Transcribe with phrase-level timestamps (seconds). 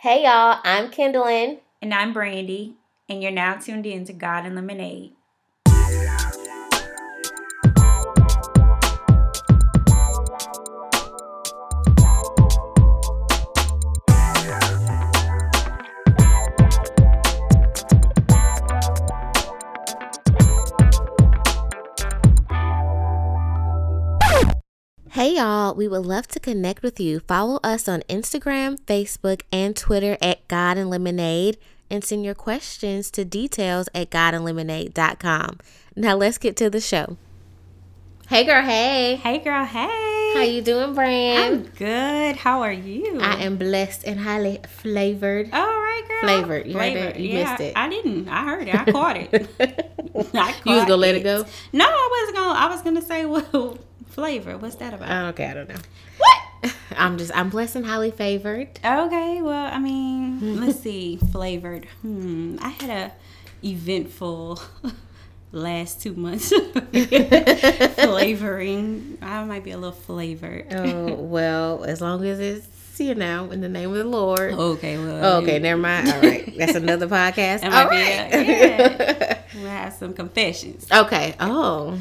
[0.00, 1.58] Hey y'all, I'm Kendallin.
[1.82, 2.76] And I'm Brandy,
[3.08, 5.10] and you're now tuned in to God and Lemonade.
[25.28, 27.20] Hey y'all, we would love to connect with you.
[27.20, 31.58] Follow us on Instagram, Facebook, and Twitter at God and Lemonade
[31.90, 35.58] and send your questions to details at godandlemonade.com.
[35.94, 37.18] Now let's get to the show.
[38.26, 39.16] Hey girl, hey.
[39.16, 40.32] Hey, girl, hey.
[40.34, 41.66] How you doing, Brand?
[41.66, 42.36] I'm good.
[42.36, 43.20] How are you?
[43.20, 45.50] I am blessed and highly flavored.
[45.52, 46.20] All right, girl.
[46.20, 46.66] Flavored.
[46.66, 47.20] You heard that?
[47.20, 47.72] You yeah, missed it.
[47.76, 48.28] I didn't.
[48.30, 48.74] I heard it.
[48.74, 49.48] I caught it.
[50.34, 51.44] I you was gonna let it go?
[51.74, 52.58] No, I wasn't gonna.
[52.58, 53.78] I was gonna say, well,
[54.18, 54.58] flavor.
[54.58, 55.28] What's that about?
[55.34, 55.76] Okay, I don't know.
[56.18, 56.74] what?
[56.96, 58.68] I'm just I'm blessed and highly favored.
[58.84, 61.84] Okay, well, I mean, let's see, flavored.
[62.02, 63.12] Hmm, I had a
[63.64, 64.60] eventful
[65.52, 66.52] last two months.
[67.94, 70.66] Flavoring, I might be a little flavored.
[70.74, 72.66] Oh well, as long as it's
[72.98, 74.54] you know in the name of the Lord.
[74.54, 76.08] Okay, well, Oh, okay, never mind.
[76.10, 77.62] All right, that's another podcast.
[77.64, 77.90] All might
[79.52, 80.86] be we'll have some confessions.
[80.90, 81.34] okay.
[81.38, 81.96] Oh,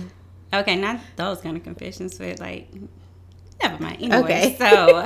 [0.54, 2.70] Okay, not those kind of confessions, but like,
[3.62, 4.02] never mind.
[4.02, 4.56] Anyway, Okay.
[4.58, 5.06] so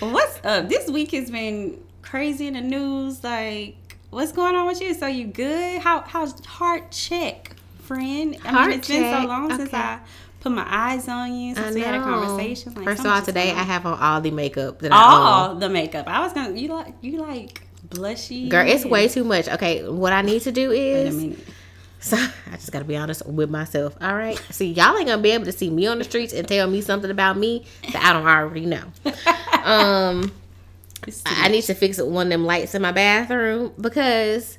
[0.10, 0.68] what's up?
[0.68, 3.22] This week has been crazy in the news.
[3.24, 3.76] Like,
[4.10, 4.94] what's going on with you?
[4.94, 5.80] So you good?
[5.82, 8.36] How how's heart check, friend?
[8.44, 9.72] I Heart mean, it's been so long since.
[9.74, 9.98] I
[10.40, 11.54] put my eyes on you.
[11.54, 12.74] Since we had a conversation.
[12.74, 15.50] Like, First of all, today going I have on all the makeup that I all
[15.50, 15.58] own.
[15.60, 16.06] the makeup.
[16.08, 16.54] I was gonna.
[16.56, 18.48] You like you like blushy.
[18.48, 19.48] Girl, it's way too much.
[19.48, 21.38] Okay, what I need to do Wait a is minute.
[22.02, 22.16] So
[22.50, 23.96] I just gotta be honest with myself.
[24.00, 24.36] All right.
[24.50, 26.80] See, y'all ain't gonna be able to see me on the streets and tell me
[26.82, 28.84] something about me that I don't already know.
[29.62, 30.32] Um.
[31.24, 34.58] I I need to fix one of them lights in my bathroom because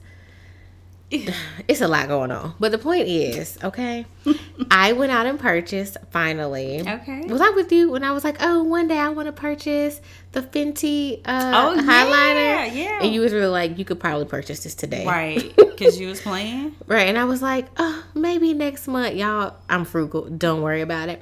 [1.68, 2.56] it's a lot going on.
[2.60, 4.06] But the point is, okay,
[4.72, 6.82] I went out and purchased finally.
[6.82, 7.22] Okay.
[7.28, 10.02] Was I with you when I was like, oh, one day I want to purchase
[10.32, 12.36] the Fenty uh, Oh, highlighter?
[12.36, 13.00] yeah, yeah.
[13.04, 15.06] And you was really like, you could probably purchase this today.
[15.06, 16.76] Right, because you was playing.
[16.88, 17.08] Right.
[17.08, 19.16] And I was like, oh, maybe next month.
[19.16, 20.30] Y'all, I'm frugal.
[20.30, 21.22] Don't worry about it.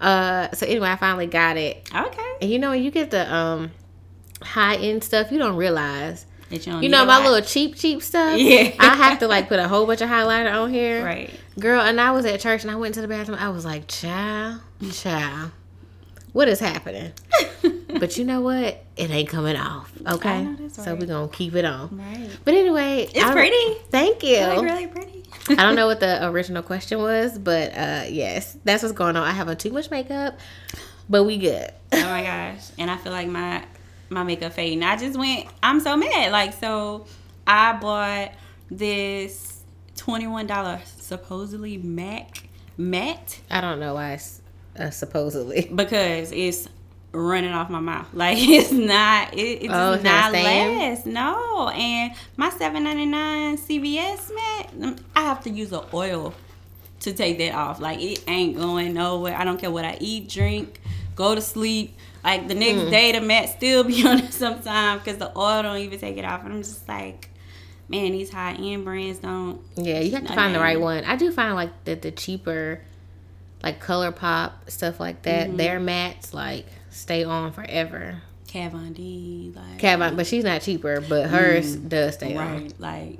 [0.00, 1.88] Uh, so anyway, I finally got it.
[1.94, 2.32] Okay.
[2.42, 3.70] And you know, when you get the um
[4.42, 6.26] high end stuff, you don't realize.
[6.50, 8.38] You, You know a my little cheap cheap stuff.
[8.38, 8.72] Yeah.
[8.78, 11.04] I have to like put a whole bunch of highlighter on here.
[11.04, 11.30] Right.
[11.58, 13.38] Girl, and I was at church and I went to the bathroom.
[13.38, 14.60] I was like, child,
[14.92, 15.52] child,
[16.32, 17.12] what is happening?
[18.00, 18.84] but you know what?
[18.96, 19.92] It ain't coming off.
[20.06, 20.54] Okay.
[20.58, 21.96] that's So we're gonna keep it on.
[21.96, 22.30] Right.
[22.44, 23.74] But anyway, It's I pretty.
[23.90, 24.38] Thank you.
[24.38, 25.24] Really, really pretty.
[25.50, 29.22] I don't know what the original question was, but uh yes, that's what's going on.
[29.22, 30.38] I have on too much makeup,
[31.08, 31.70] but we good.
[31.92, 32.70] oh my gosh.
[32.78, 33.64] And I feel like my
[34.10, 34.82] my makeup fading.
[34.82, 36.32] I just went I'm so mad.
[36.32, 37.06] Like so
[37.46, 38.32] I bought
[38.70, 39.62] this
[39.96, 44.40] twenty one dollar supposedly MAC matte I don't know why it's
[44.78, 45.68] uh, supposedly.
[45.74, 46.68] because it's
[47.12, 48.08] running off my mouth.
[48.12, 51.06] Like it's not it, it Oh, it's not last.
[51.06, 51.68] No.
[51.68, 56.34] And my seven ninety nine CVS matte, mm, I have to use an oil
[57.00, 57.80] to take that off.
[57.80, 59.36] Like it ain't going nowhere.
[59.36, 60.80] I don't care what I eat, drink,
[61.16, 61.96] go to sleep.
[62.22, 62.90] Like the next Mm.
[62.90, 66.24] day, the mat still be on it sometimes because the oil don't even take it
[66.24, 66.44] off.
[66.44, 67.30] And I'm just like,
[67.88, 69.60] man, these high end brands don't.
[69.76, 71.04] Yeah, you have to find the right one.
[71.04, 72.80] I do find like that the cheaper,
[73.62, 75.48] like ColourPop stuff like that.
[75.48, 75.56] Mm-hmm.
[75.56, 78.22] Their mats like stay on forever.
[78.48, 82.44] Kat Von D, like Kat, but she's not cheaper, but hers does stay on.
[82.46, 82.62] Mm.
[82.62, 83.18] right, like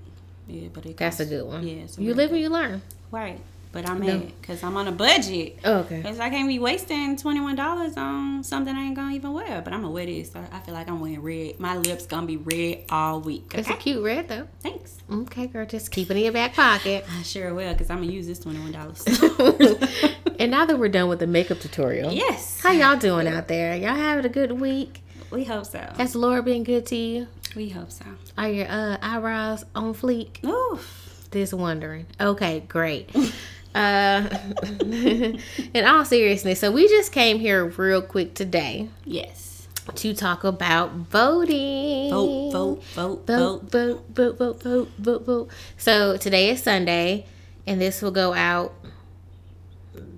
[0.49, 1.67] yeah, but it That's a good one.
[1.67, 2.83] Yeah, you live and you learn.
[3.13, 3.41] Right.
[3.73, 4.19] But I'm No.
[4.41, 5.61] because I'm on a budget.
[5.65, 6.03] Oh, okay.
[6.03, 9.61] Cause I can't be wasting twenty one dollars on something I ain't gonna even wear.
[9.63, 10.33] But I'm gonna wear this.
[10.33, 11.61] So I feel like I'm wearing red.
[11.61, 13.53] My lips gonna be red all week.
[13.55, 13.77] It's Okay.
[13.79, 14.49] a cute red though.
[14.61, 14.99] Thanks.
[15.11, 17.05] Okay, girl, just keep it in your back pocket.
[17.19, 19.05] I sure will, cause I'm gonna use this twenty one dollars.
[20.41, 22.61] and now that we're done with the makeup tutorial, yes.
[22.61, 23.77] how y'all doing out there?
[23.77, 25.03] Y'all having a good week?
[25.31, 25.79] We hope so.
[25.97, 27.29] Has Laura been good to you?
[27.55, 28.05] We hope so.
[28.37, 30.43] Are your uh, eyebrows on fleek?
[30.45, 31.07] Oof.
[31.31, 32.07] Just wondering.
[32.21, 33.15] Okay, great.
[33.75, 34.29] uh,
[34.81, 39.69] in all seriousness, so we just came here real quick today Yes.
[39.97, 42.11] to talk about voting.
[42.11, 44.05] Vote, vote, vote, vote, vote.
[44.15, 45.49] vote, vote, vote, vote, vote.
[45.79, 47.27] So today is Sunday,
[47.67, 48.75] and this will go out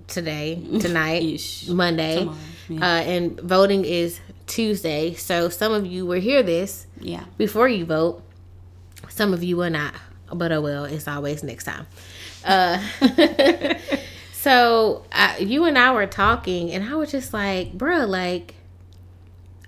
[0.07, 1.67] today, tonight, Ish.
[1.67, 2.19] Monday.
[2.19, 2.37] Tomorrow,
[2.69, 2.79] yeah.
[2.79, 5.13] Uh, and voting is Tuesday.
[5.13, 7.25] So some of you will hear this Yeah.
[7.37, 8.23] before you vote.
[9.09, 9.93] Some of you will not,
[10.33, 11.85] but oh well, it's always next time.
[12.43, 12.81] Uh,
[14.33, 18.55] so uh, you and I were talking, and I was just like, bruh, like,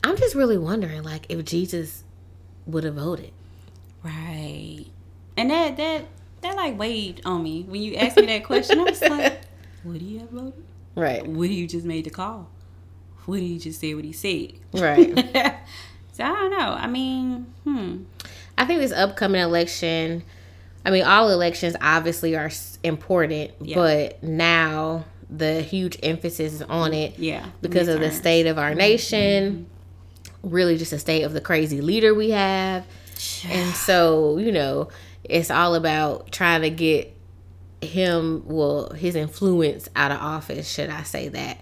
[0.04, 2.04] I'm just really wondering, like, if Jesus
[2.66, 3.32] would have voted.
[4.04, 4.86] Right.
[5.38, 6.06] And that that
[6.42, 8.80] that like weighed on me when you asked me that question.
[8.80, 9.42] I was like,
[9.84, 10.64] "Would he have voted?
[10.96, 11.26] Right.
[11.26, 12.50] Would he just made the call?
[13.26, 15.16] Would he just say what he said?" Right.
[16.14, 16.78] so I don't know.
[16.80, 18.04] I mean, hmm.
[18.58, 20.24] I think this upcoming election,
[20.86, 22.52] I mean, all elections obviously are
[22.84, 23.76] important, Yeah.
[23.76, 27.48] but now the huge emphasis is on it Yeah.
[27.62, 28.78] because of the state of our mm-hmm.
[28.78, 29.66] nation,
[30.44, 32.86] really just the state of the crazy leader we have.
[33.50, 34.90] And so, you know,
[35.24, 37.16] it's all about trying to get
[37.82, 41.60] him, well, his influence out of office, should I say that.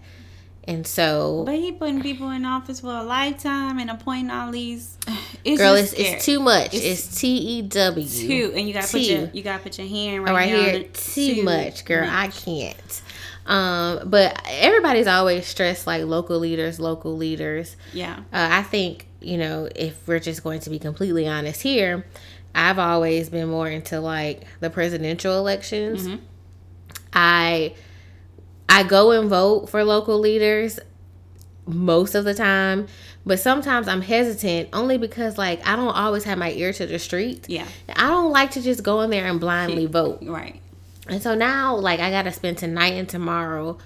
[0.65, 4.97] And so, But he putting people in office for a lifetime and appointing all these.
[5.45, 6.07] It's girl, it's, scary.
[6.07, 6.73] it's too much.
[6.73, 8.07] It's T E W.
[8.07, 10.83] Two, and you gotta put your you gotta put your hand right, right here.
[10.93, 13.01] too much girl i can't
[13.45, 18.19] um but everybody's always stressed like local leaders local leaders Yeah.
[18.31, 22.05] uh, i think you know if we're just going to be completely honest here
[22.55, 26.23] i've always been more into like the presidential elections Mm-hmm.
[27.11, 27.73] i
[28.69, 30.79] i go and vote for local leaders
[31.65, 32.87] most of the time
[33.25, 36.99] but sometimes i'm hesitant only because like i don't always have my ear to the
[36.99, 37.65] street Yeah.
[37.95, 40.59] i don't like to just go in there and blindly vote Right.
[41.07, 43.77] and so now, like, I got to spend tonight and tomorrow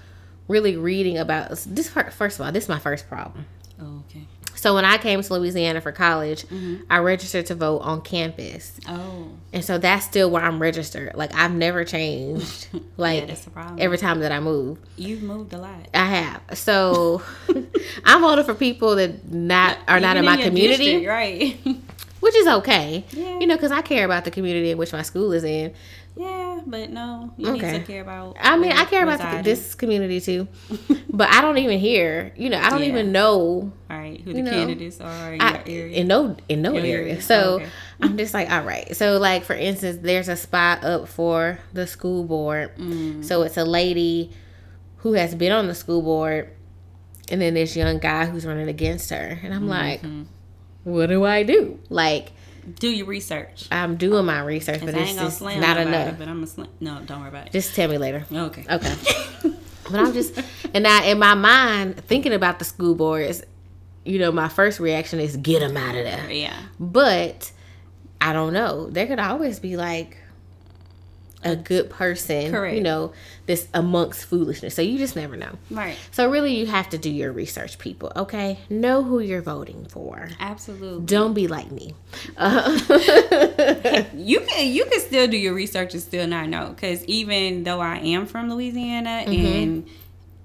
[0.48, 1.88] really reading about this.
[1.88, 3.44] fir- First of all, this is my first problem.
[3.80, 4.26] Oh, okay.
[4.58, 6.82] So when I came to Louisiana for college, mm-hmm.
[6.90, 9.28] I registered to vote on campus, Oh.
[9.52, 11.14] and so that's still where I'm registered.
[11.14, 12.68] Like I've never changed.
[12.96, 13.76] Like problem.
[13.80, 15.86] every time that I move, You've moved a lot.
[15.94, 16.58] I have.
[16.58, 17.22] So
[18.04, 21.56] I'm voting for people that not are not in Even my community, district, right?
[22.20, 23.04] which is okay.
[23.12, 23.38] Yeah.
[23.38, 25.72] You know, because I care about the community in which my school is in.
[26.16, 27.72] yeah, but no, you Okay.
[27.72, 28.36] need to care about.
[28.40, 30.48] I mean, I care about this community too,
[31.12, 32.32] but I don't even hear.
[32.36, 32.88] You know, I don't Yeah.
[32.88, 35.96] even know All right, who the know, candidates are in I, area?
[35.96, 36.92] in no in no area.
[36.92, 37.20] area.
[37.20, 37.68] So okay.
[38.00, 38.94] I'm just like, all right.
[38.96, 42.76] So like for instance, there's a spot up for the school board.
[42.76, 43.24] Mm.
[43.24, 44.32] So it's a lady
[44.98, 46.50] who has been on the school board,
[47.30, 50.22] and then this young guy who's running against her, and I'm like, Mm-hmm.
[50.84, 51.78] what do I do?
[51.88, 52.32] Like
[52.74, 53.66] Do your research.
[53.70, 56.18] I'm doing my research, but it's just slam not nobody, enough.
[56.18, 56.68] But I'm gonna slam.
[56.80, 57.52] No, don't worry about it.
[57.52, 58.26] Just tell me later.
[58.32, 58.64] Okay.
[58.70, 58.94] Okay.
[59.84, 60.40] but I'm just,
[60.74, 63.42] and now in my mind, thinking about the school boards,
[64.04, 66.30] you know, my first reaction is get them out of there.
[66.30, 66.56] Yeah.
[66.78, 67.50] But
[68.20, 68.88] I don't know.
[68.90, 70.16] There could always be like
[71.44, 72.74] a good person, Correct.
[72.76, 73.12] you know,
[73.46, 74.74] this amongst foolishness.
[74.74, 75.52] So you just never know.
[75.70, 75.96] Right.
[76.10, 78.10] So really, you have to do your research, people.
[78.16, 80.30] Okay, know who you're voting for.
[80.40, 81.06] Absolutely.
[81.06, 81.94] Don't be like me.
[82.36, 82.76] Uh,
[84.14, 87.80] you can you can still do your research and still not know because even though
[87.80, 89.46] I am from Louisiana Mm-hmm.
[89.46, 89.88] and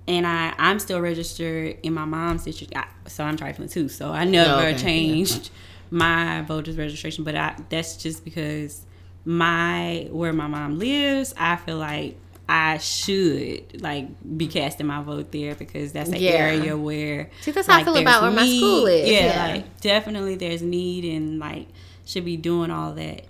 [0.07, 2.74] and I I'm still registered in my mom's district,
[3.07, 3.90] so I'm trifling too.
[3.90, 4.78] So I never Oh, okay.
[4.78, 5.50] changed
[5.90, 8.86] my voters registration, but I that's just because
[9.25, 12.17] my where my mom lives, I feel like
[12.49, 16.31] I should like be casting my vote there because that's an Yeah.
[16.31, 19.09] area where See, that's how I feel about there's where my school is.
[19.09, 19.53] Yeah, Yeah.
[19.53, 21.67] like definitely there's need and like
[22.05, 23.25] should be doing all that.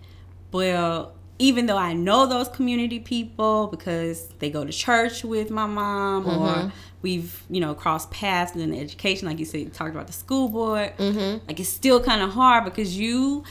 [0.52, 5.66] Well, even though I know those community people because they go to church with my
[5.68, 6.68] mom Mm-hmm.
[6.68, 10.14] or we've, you know, crossed paths in education, like you said, you talked about the
[10.14, 10.94] school board.
[10.98, 11.46] Mm-hmm.
[11.48, 13.44] Like it's still kind of hard because you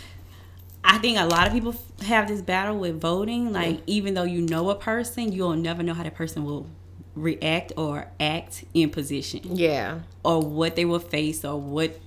[0.84, 3.52] I think a lot of people have this battle with voting.
[3.52, 6.66] Like, even though you know a person, you'll never know how that person will
[7.14, 10.00] react or act in position yeah.
[10.25, 11.99] or what they will face or what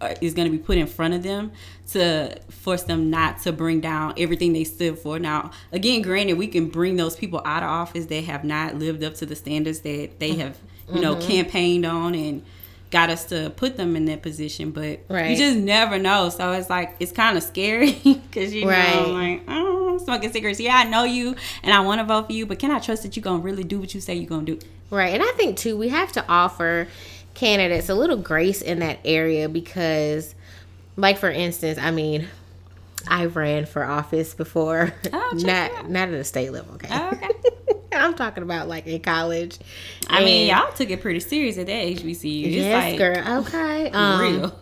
[0.00, 1.52] uh, going to be put in front of them
[1.88, 5.18] to force them not to bring down everything they stood for.
[5.18, 9.02] Now, again, granted, we can bring those people out of office that have not lived
[9.02, 10.58] up to the standards that they have,
[10.92, 12.44] you know, campaigned on and
[12.90, 14.70] got us to put them in that position.
[14.72, 15.30] But Right.
[15.30, 16.28] you just never know.
[16.28, 18.96] So it's like it's kind of scary because you Right.
[18.96, 20.60] know, like oh, I'm smoking cigarettes.
[20.60, 23.02] Yeah, I know you and I want to vote for you, but can I trust
[23.04, 24.58] that you're gonna really do what you say you're gonna do?
[24.90, 25.14] Right.
[25.14, 26.88] And I think too we have to offer
[27.34, 30.34] candidates a little grace in that area because
[30.96, 32.26] like for instance, I mean,
[33.08, 34.92] I ran for office before.
[35.12, 36.88] Oh, not not at a state level, okay?
[36.90, 37.28] Oh, okay.
[37.92, 39.58] I'm talking about like in college.
[40.08, 42.44] I mean, y'all took it pretty serious at that HBCU.
[42.46, 43.40] It's yes, like girl.
[43.40, 43.90] Okay.
[44.00, 44.60] Um, real.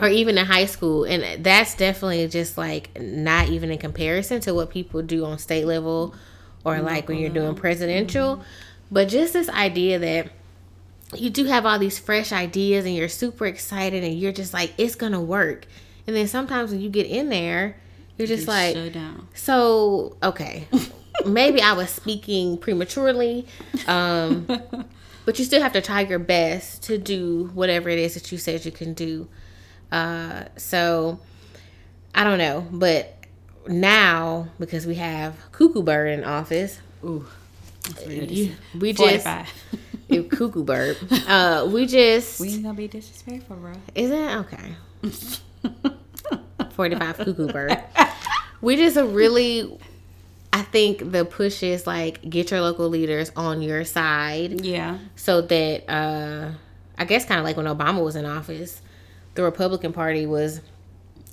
[0.00, 4.54] or even in high school and that's definitely just like not even in comparison to
[4.54, 6.14] what people do on state level
[6.64, 8.42] or like when you're doing presidential
[8.90, 10.30] but just this idea that
[11.14, 14.72] you do have all these fresh ideas and you're super excited and you're just like
[14.78, 15.66] it's gonna work
[16.06, 17.76] and then sometimes when you get in there
[18.16, 19.28] you're just like down.
[19.34, 20.66] so okay
[21.26, 23.46] maybe i was speaking prematurely
[23.86, 24.46] um
[25.24, 28.38] but you still have to try your best to do whatever it is that you
[28.38, 29.28] said you can do
[29.92, 31.18] uh so
[32.14, 33.12] I don't know, but
[33.66, 37.26] now because we have Cuckoo Bird in office, Ooh.
[38.06, 40.28] you, we just 45.
[40.30, 40.96] Cuckoo Bird.
[41.26, 43.72] Uh, we just we ain't gonna be disrespectful, bro.
[43.96, 44.74] is it okay?
[46.70, 47.76] Forty five Cuckoo Bird.
[48.60, 49.76] We just a really.
[50.54, 54.98] I think the push is like get your local leaders on your side Yeah.
[55.16, 56.52] so that uh
[56.96, 58.80] I guess kind of like when Obama was in office,
[59.34, 60.60] the Republican Party was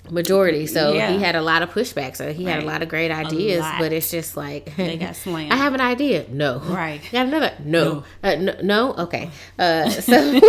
[0.09, 1.11] majority, so Yeah.
[1.11, 2.15] he had a lot of pushback.
[2.15, 5.53] So he had a lot of great ideas, but it's just like They got slammed.
[5.53, 6.25] I have an idea.
[6.27, 6.57] No.
[6.57, 6.99] Right.
[7.11, 7.53] Got another?
[7.63, 7.83] No.
[7.83, 8.03] No.
[8.23, 8.55] Uh, no.
[8.63, 8.93] no?
[9.05, 9.29] Okay.
[9.59, 10.41] Uh, so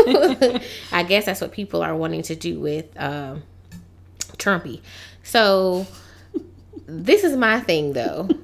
[0.92, 3.42] I guess that's what people are wanting to do with um,
[4.38, 4.80] Trumpy.
[5.22, 5.86] So
[6.92, 8.28] this is my thing, though.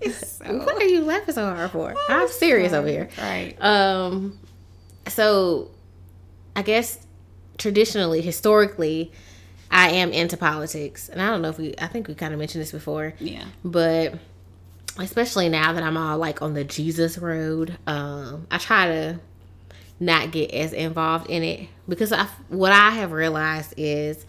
[0.46, 1.94] What are you laughing so hard for?
[2.08, 3.08] I'm serious over here.
[3.18, 3.56] Right.
[3.60, 4.38] Um,
[5.08, 5.70] so
[6.54, 7.04] I guess
[7.58, 9.10] traditionally, historically,
[9.70, 11.74] I am into politics, and I don't know if we.
[11.78, 13.44] I think we kind of mentioned this before, Yeah.
[13.64, 14.14] but
[14.98, 19.20] especially now that I'm all like on the Jesus road, um, I try to
[19.98, 24.24] not get as involved in it because I, what I have realized is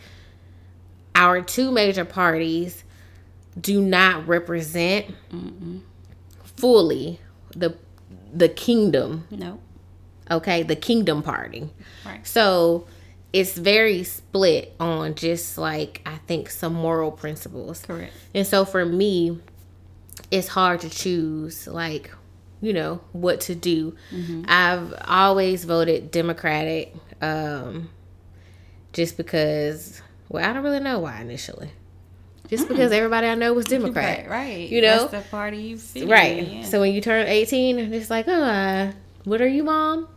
[1.14, 2.84] our two major parties
[3.60, 5.06] do not represent
[6.44, 7.20] fully
[7.56, 7.76] the
[8.34, 9.60] the kingdom No.
[10.30, 11.70] okay the kingdom party
[12.06, 12.26] Right.
[12.26, 12.88] so
[13.34, 18.14] it's very split on just like i think some moral principles Correct.
[18.34, 19.40] and so for me
[20.32, 22.12] it's hard to choose like
[22.62, 23.96] you know what to do
[24.48, 27.90] i've always voted democratic um
[28.94, 31.72] just because well i don't really know why initially
[32.48, 34.30] just because everybody i know was democrat Right.
[34.30, 34.70] Right.
[34.70, 35.08] You know?
[35.08, 36.38] That's the party you fit Right.
[36.40, 36.64] in, yeah.
[36.64, 38.92] So when you turn 18, it's like, oh, uh,
[39.26, 40.08] what are you, mom?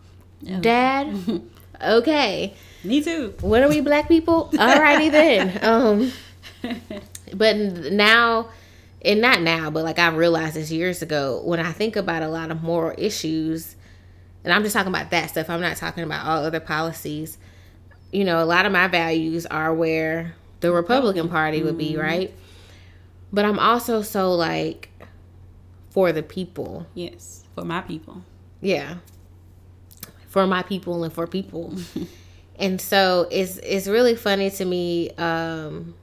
[0.60, 1.14] Dad?
[1.82, 2.54] okay.
[2.84, 3.34] Me too.
[3.40, 4.48] What are we, black people?
[4.54, 5.58] Alrighty then.
[5.64, 6.12] Um,
[7.34, 8.48] but now,
[9.04, 12.28] and not now, but like I realized this years ago, when I think about a
[12.28, 13.76] lot of moral issues,
[14.44, 17.38] and I'm just talking about that stuff, I'm not talking about all other policies.
[18.12, 22.32] You know, a lot of my values are where the Republican Party would be, right?
[23.32, 24.90] But I'm also so like
[25.90, 26.86] for the people.
[26.94, 27.44] Yes.
[27.54, 28.22] For my people.
[28.60, 28.96] Yeah.
[30.28, 31.74] For my people and for people.
[32.56, 35.94] and so it's it's really funny to me um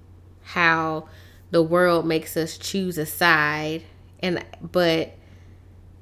[0.43, 1.07] how
[1.51, 3.83] the world makes us choose a side
[4.19, 5.13] and but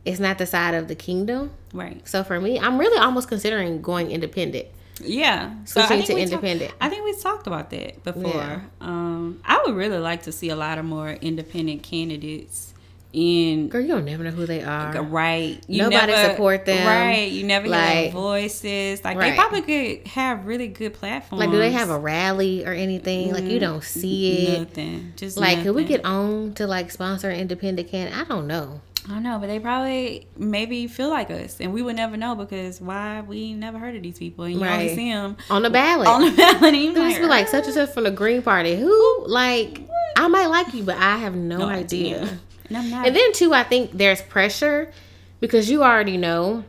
[0.05, 1.51] it's not the side of the kingdom.
[1.73, 2.07] Right.
[2.07, 4.67] So for me, I'm really almost considering going independent.
[5.01, 5.53] Yeah.
[5.65, 6.71] Switching to we independent.
[6.71, 8.23] Talk, I think we talked about that before.
[8.33, 8.61] Yeah.
[8.81, 12.73] Um, I would really like to see a lot of more independent candidates
[13.15, 15.01] in Girl, you don't never know who they are.
[15.03, 15.57] right.
[15.67, 16.85] You Nobody never, support them.
[16.85, 17.31] Right.
[17.31, 19.03] You never hear their voices.
[19.05, 19.29] Like Right.
[19.31, 21.39] they probably could have really good platforms.
[21.39, 23.31] Like, do they have a rally or anything?
[23.31, 24.59] Like, you don't see it.
[24.59, 25.13] Nothing.
[25.15, 28.19] Just Like, could we get on to like sponsor an independent candidate?
[28.19, 28.81] I don't know.
[29.05, 32.33] I don't know, but they probably maybe feel like us, and we would never know
[32.35, 34.95] because why we never heard of these people, and you only Right.
[34.95, 36.07] see them On the ballot.
[36.07, 36.63] on the ballot.
[36.73, 38.75] and you just be like such and such from the Green Party.
[38.75, 39.81] Who like
[40.17, 42.21] I might like you, but I have no, No idea.
[42.23, 42.39] idea.
[42.69, 43.05] And I'm not.
[43.05, 44.91] And then too, I think there's pressure
[45.39, 46.63] because you already know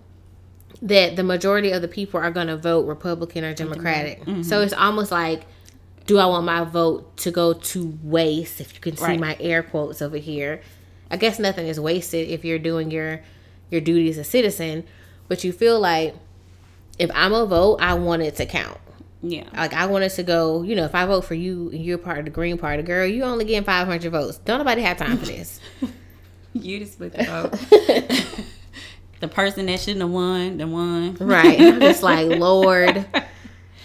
[0.83, 4.21] that the majority of the people are going to vote Republican or Democratic.
[4.27, 4.43] Mm-hmm.
[4.43, 5.47] So it's almost like,
[6.07, 8.61] do I want my vote to go to waste?
[8.61, 9.19] If you can see Right.
[9.19, 10.61] my air quotes over here,
[11.11, 13.21] I guess nothing is wasted if you're doing your
[13.71, 14.85] your duty as a citizen.
[15.29, 16.15] But you feel like
[16.99, 18.79] if I'm a vote, I want it to count.
[19.23, 20.63] yeah, Like I want it to go.
[20.63, 23.07] You know, if I vote for you and you're part of the Green Party, girl,
[23.07, 24.39] you only getting 500 votes.
[24.39, 25.61] Don't nobody have time for this.
[26.55, 27.53] you just split the vote.
[29.21, 31.17] the person that shouldn't have won, the one.
[31.17, 31.61] Right.
[31.61, 33.07] I'm just like, Lord,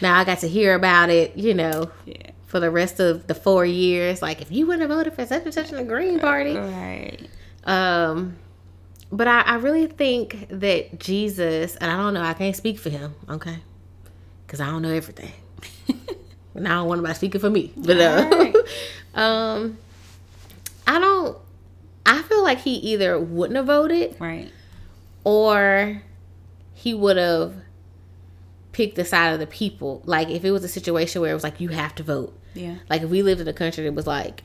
[0.02, 2.31] now I got to hear about it, you know, Yeah.
[2.52, 4.22] For the rest of the four years.
[4.22, 6.58] Like, if you wouldn't have voted for such and such in the Green Party.
[6.58, 7.28] Right.
[7.64, 8.36] Um,
[9.10, 12.90] but I, I really think that Jesus, and I don't know, I can't speak for
[12.90, 13.60] him, okay?
[14.46, 15.32] Because I don't know everything.
[16.54, 17.72] and I don't want nobody speaking for me.
[17.78, 18.56] But, uh, Alright.
[19.16, 19.78] um,
[20.86, 21.38] I don't,
[22.06, 24.52] I feel like he either wouldn't have voted Right.
[25.24, 26.02] or
[26.74, 27.54] he would have
[28.74, 30.02] picked the side of the people.
[30.06, 32.38] Like if it was a situation where it was like you have to vote.
[32.54, 32.76] Yeah.
[32.90, 34.44] Like if we lived in a country that was like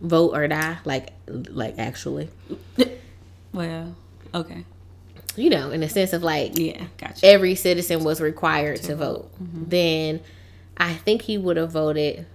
[0.00, 2.28] vote or die, like like actually,
[3.52, 3.94] Well.
[4.34, 4.64] Okay.
[5.36, 6.84] you know, in the sense of like Yeah.
[6.98, 7.24] Gotcha.
[7.26, 10.20] every citizen was required to, vote, then
[10.76, 12.26] I think he would have voted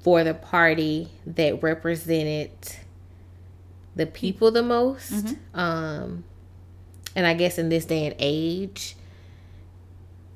[0.00, 2.50] for the party that represented
[3.96, 5.34] the people the most.
[5.54, 6.22] Um,
[7.16, 8.94] and I guess in this day and age,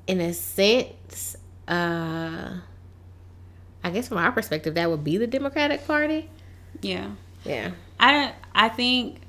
[0.07, 2.55] in a sense, uh,
[3.83, 6.29] I guess from our perspective, that would be the Democratic Party.
[6.81, 7.11] Yeah.
[7.43, 7.71] Yeah.
[7.99, 8.35] I don't.
[8.53, 9.21] I think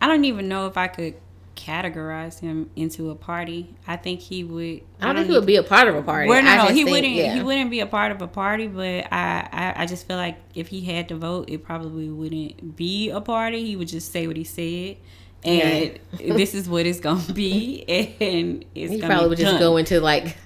[0.00, 1.14] I don't even know if I could
[1.56, 3.74] categorize him into a party.
[3.86, 4.82] I think he would.
[5.00, 6.28] I don't think he would be a part of a party.
[6.28, 7.12] Well, no, no, he think- wouldn't.
[7.14, 7.34] yeah.
[7.34, 8.66] He wouldn't be a part of a party.
[8.66, 12.76] But I, I, I just feel like if he had to vote, it probably wouldn't
[12.76, 13.64] be a party.
[13.64, 14.96] He would just say what he said,
[15.44, 17.84] and this is what it's gonna be,
[18.20, 20.36] and it's He probably be would just go into like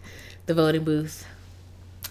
[0.46, 1.26] the voting booth.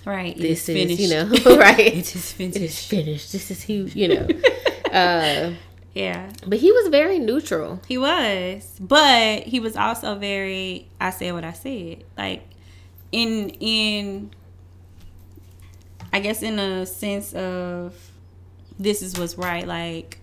[0.07, 0.35] Right.
[0.37, 0.99] This is, finished.
[0.99, 1.79] you know, right.
[1.79, 2.57] it is finished.
[2.57, 3.31] It is finished.
[3.31, 4.27] This is who, you know.
[4.91, 5.53] uh,
[5.93, 6.31] Yeah.
[6.45, 7.79] but he was very neutral.
[7.87, 10.87] He was, but he was also very.
[11.01, 12.03] I said what I said.
[12.17, 12.43] Like
[13.11, 14.31] in in.
[16.13, 17.93] I guess in a sense of
[18.79, 19.67] this is what's right.
[19.67, 20.19] Like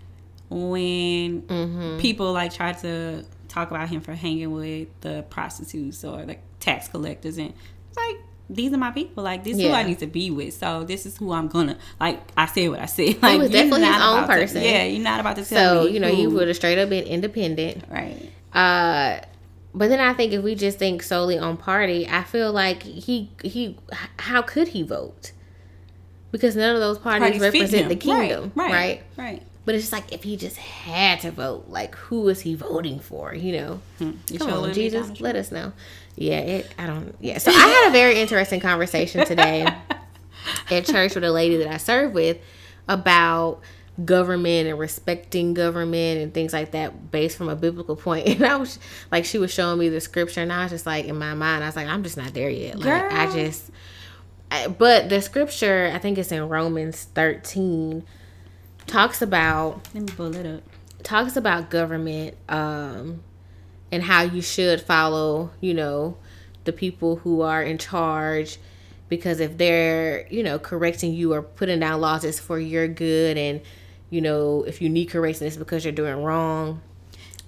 [0.49, 1.99] when Mm-hmm.
[1.99, 6.87] people like try to talk about him for hanging with the prostitutes or the tax
[6.87, 7.53] collectors and
[7.95, 8.17] like
[8.49, 9.23] these are my people.
[9.23, 10.53] Like this is who I need to be with.
[10.53, 12.21] So this is who I'm gonna like.
[12.37, 13.15] I said what I said.
[13.21, 14.61] Like was you're definitely his own about to- person.
[14.63, 15.93] yeah, you're not about to tell So, me.
[15.93, 17.83] you know, he who- would have straight up been independent.
[17.89, 18.31] right.
[18.53, 19.19] Uh,
[19.73, 23.29] but then I think if we just think solely on party, I feel like he
[23.43, 23.77] he
[24.17, 25.31] how could he vote?
[26.31, 29.43] Because none of those parties, Parties represent the kingdom, Right, right, right, right.
[29.65, 32.99] But it's just like if he just had to vote, like who is he voting
[32.99, 33.33] for?
[33.33, 33.81] You know,
[34.29, 35.73] You come on, Jesus, let us know.
[36.15, 36.71] Yeah, it.
[36.77, 37.15] I don't.
[37.19, 37.39] Yeah.
[37.39, 39.65] So I had a very interesting conversation today
[40.69, 42.37] at church with a lady that I serve with
[42.87, 43.59] about
[44.03, 48.27] government and respecting government and things like that based from a biblical point.
[48.35, 48.77] And I was
[49.11, 51.63] like, she was showing me the scripture, and I was just like, in my mind,
[51.63, 52.77] I was like, I'm just not there yet.
[52.77, 53.71] Like, I just.
[54.51, 58.03] I- But the scripture, I think it's in Romans 13,
[58.87, 60.63] talks about Let me pull it up.
[61.03, 63.23] talks about government um,
[63.91, 66.17] and how you should follow, you know,
[66.63, 68.57] the people who are in charge
[69.07, 73.37] because if they're, you know, correcting you or putting down laws, it's for your good.
[73.37, 73.61] And,
[74.09, 76.81] you know, if you need correction, it's because you're doing wrong.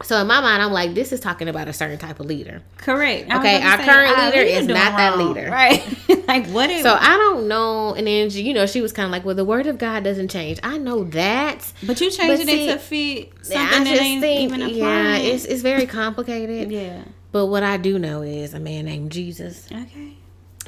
[0.03, 2.61] So in my mind, I'm like, this is talking about a certain type of leader.
[2.77, 3.31] Correct.
[3.31, 5.49] Okay, our current ah, leader is not that leader.
[5.51, 5.83] Right.
[6.27, 7.95] like what is So I don't know.
[7.95, 10.29] And then, you know, she was kind of like, well, the word of God doesn't
[10.29, 10.59] change.
[10.61, 11.71] I know that.
[11.83, 14.77] But you changed But it to fit something I that ain't think, even applying.
[14.77, 16.71] yeah, it's, it's very complicated.
[16.71, 17.03] yeah.
[17.31, 20.13] But what I do know is a man named Jesus Okay.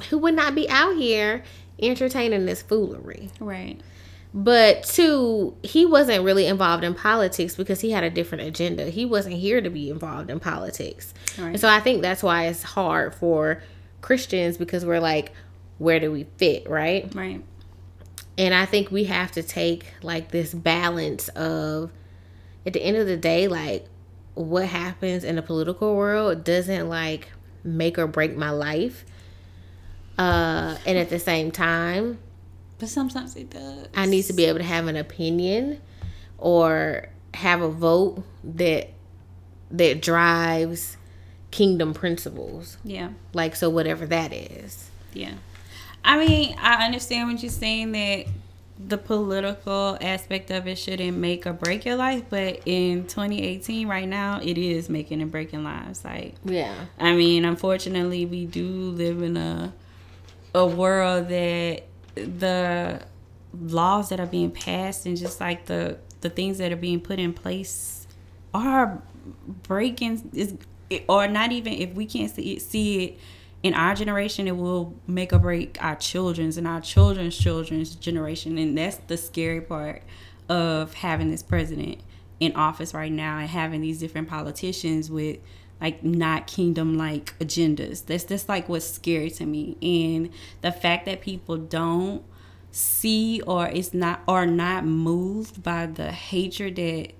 [0.09, 1.43] who would not be out here
[1.79, 3.29] entertaining this foolery.
[3.39, 3.79] Right.
[4.33, 8.85] But two, he wasn't really involved in politics because he had a different agenda.
[8.85, 11.13] He wasn't here to be involved in politics.
[11.37, 11.47] Right.
[11.47, 13.63] And so I think that's why it's hard for
[14.01, 15.31] Christians because we're like,
[15.79, 17.13] where do we fit, right?
[17.15, 17.43] Right.
[18.37, 21.91] And I think we have to take like this balance of
[22.65, 23.87] at the end of the day, like
[24.35, 27.29] what happens in the political world doesn't like
[27.63, 29.05] make or break my life.
[30.17, 32.19] Uh, and at the same time,
[32.79, 33.87] But sometimes it does.
[33.93, 35.81] I need to be able to have an opinion
[36.37, 38.89] or have a vote that
[39.71, 40.97] that drives
[41.51, 42.77] kingdom principles.
[42.83, 43.09] Yeah.
[43.33, 44.89] Like so whatever that is.
[45.13, 45.33] Yeah.
[46.03, 48.27] I mean, I understand what you're saying that
[48.79, 54.07] the political aspect of it shouldn't make or break your life, but in 2018 right
[54.07, 56.05] now, it is making and breaking lives.
[56.05, 56.73] Like Yeah.
[56.97, 59.73] I mean, unfortunately, we do live in a
[60.55, 61.83] a world that
[62.25, 63.05] the
[63.61, 67.19] laws that are being passed and just like the the things that are being put
[67.19, 68.07] in place
[68.53, 69.01] are
[69.63, 70.55] breaking is
[71.07, 73.19] or not even if we can't see it, see it
[73.61, 78.57] in our generation it will make or break our children's and our children's children's generation.
[78.57, 80.03] And that's the scary part
[80.47, 81.99] of having this president
[82.39, 85.37] in office right now and having these different politicians with
[85.81, 88.05] like not kingdom like agendas.
[88.05, 89.77] That's just like what's scary to me.
[89.81, 92.23] And the fact that people don't
[92.71, 97.13] see or is not are not moved by the hatred that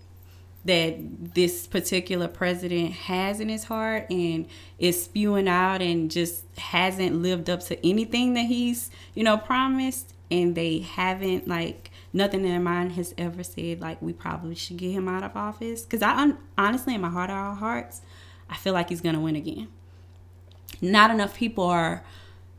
[0.66, 4.46] that this particular president has in his heart and
[4.78, 10.14] is spewing out and just hasn't lived up to anything that he's you know promised.
[10.32, 14.78] And they haven't like nothing in their mind has ever said like we probably should
[14.78, 15.84] get him out of office.
[15.84, 18.02] Because i honestly in my heart of our hearts
[18.50, 19.68] i feel like he's gonna win again
[20.82, 22.04] not enough people are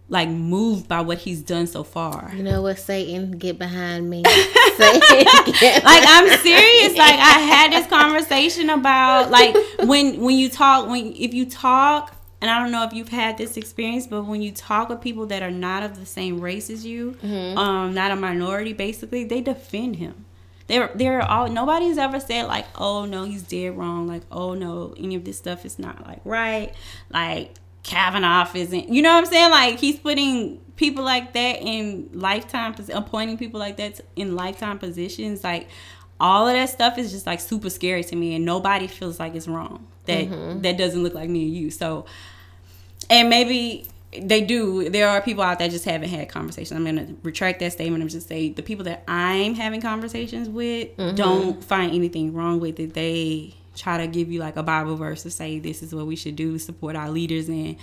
[0.09, 4.25] like moved by what he's done so far You know what, Satan, get behind me.
[4.77, 5.01] Satan,
[5.61, 6.97] get like I'm serious.
[6.99, 12.17] Like I had this conversation about like when when you talk when if you talk
[12.41, 15.27] and I don't know if you've had this experience, but when you talk with people
[15.27, 19.41] that are not of the same race as you, um, not a minority, basically, they
[19.43, 20.25] defend him.
[20.71, 24.07] They're they're all nobody's ever said like, oh no, he's dead wrong.
[24.07, 26.73] Like, oh no, any of this stuff is not like right.
[27.13, 28.89] Like Kavanaugh isn't.
[28.89, 29.51] You know what I'm saying?
[29.51, 35.45] Like he's putting people like that in lifetime appointing people like that in lifetime positions
[35.45, 35.69] like
[36.19, 39.35] all of that stuff is just like super scary to me and nobody feels like
[39.35, 40.63] it's wrong that mm-hmm.
[40.63, 42.07] that doesn't look like me and you so
[43.11, 46.73] and maybe they do there are people out there just haven't had conversations.
[46.73, 48.03] I'm going to retract that statement.
[48.03, 51.15] And just say the people that i'm having conversations with mm-hmm.
[51.15, 52.95] don't find anything wrong with it.
[52.95, 56.17] They try to give you like a bible verse to say this is what we
[56.17, 57.77] should do support our leaders and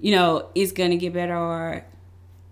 [0.00, 1.84] you know it's going to get better or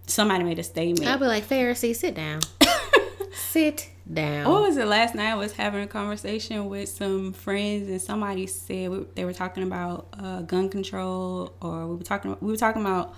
[0.07, 1.09] somebody made a statement.
[1.09, 2.41] I'll be like pharisee sit down.
[3.33, 4.51] Sit down.
[4.51, 5.31] What was it last night?
[5.31, 10.09] I was having a conversation with some friends, and somebody said they were talking about
[10.19, 13.15] uh, gun control, or we were talking we were talking about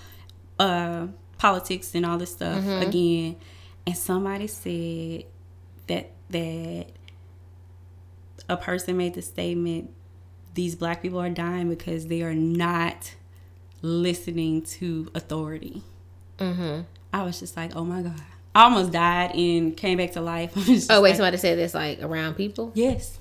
[0.59, 2.88] uh, politics and all this stuff mm-hmm.
[2.88, 3.37] again.
[3.87, 5.25] And somebody said
[5.88, 6.87] that that
[8.49, 9.90] a person made the statement:
[10.55, 13.14] these black people are dying because they are not
[13.83, 15.83] listening to authority.
[16.38, 16.83] Mm-hmm.
[17.12, 18.20] I was just like, oh my god.
[18.57, 20.53] I almost died and came back to life.
[20.90, 22.73] oh wait, like, somebody said this like around people.
[22.75, 23.19] Yes,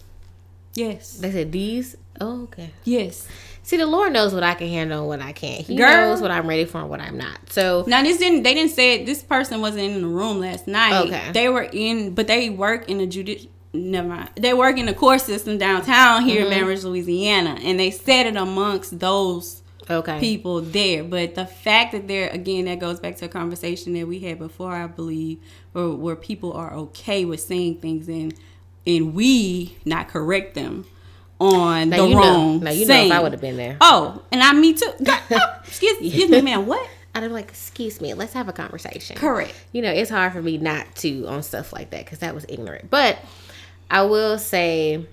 [0.75, 1.17] yes.
[1.17, 1.97] They said these.
[2.21, 2.69] Oh, okay.
[2.85, 3.27] Yes.
[3.61, 5.59] See, the Lord knows what I can handle and what I can't.
[5.59, 5.89] He Girl.
[5.89, 7.51] knows what I'm ready for and what I'm not.
[7.51, 8.43] So now this didn't.
[8.43, 11.07] They didn't say it, this person wasn't in the room last night.
[11.07, 11.31] Okay.
[11.33, 13.51] They were in, but they work in the judicial.
[13.73, 14.29] Never mind.
[14.35, 16.45] They work in the court system downtown here mm-hmm.
[16.45, 20.19] in Baton Rouge, Louisiana, and they said it amongst those okay.
[20.19, 21.03] people there.
[21.03, 24.39] But the fact that they're again that goes back to a conversation that we had
[24.39, 25.39] before, I believe,
[25.73, 28.33] where where people are okay with saying things and
[28.87, 30.85] and we not correct them
[31.39, 32.59] on now the wrong.
[32.59, 32.65] Know.
[32.65, 33.09] Now you saying.
[33.09, 33.77] know if I would have been there.
[33.81, 34.91] Oh, and I me too.
[35.07, 36.65] oh, excuse, excuse me, man.
[36.65, 36.87] What?
[37.15, 39.15] I'd be like, excuse me, let's have a conversation.
[39.15, 39.53] Correct.
[39.71, 42.45] You know, it's hard for me not to on stuff like that because that was
[42.49, 42.89] ignorant.
[42.89, 43.17] But
[43.89, 45.05] I will say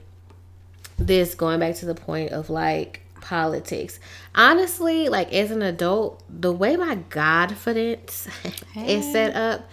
[0.98, 3.98] this going back to the point of like politics.
[4.34, 8.28] Honestly, like as an adult, the way my godfidence
[8.72, 8.96] hey.
[8.98, 9.68] is set up,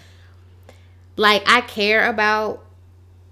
[1.18, 2.66] like I care about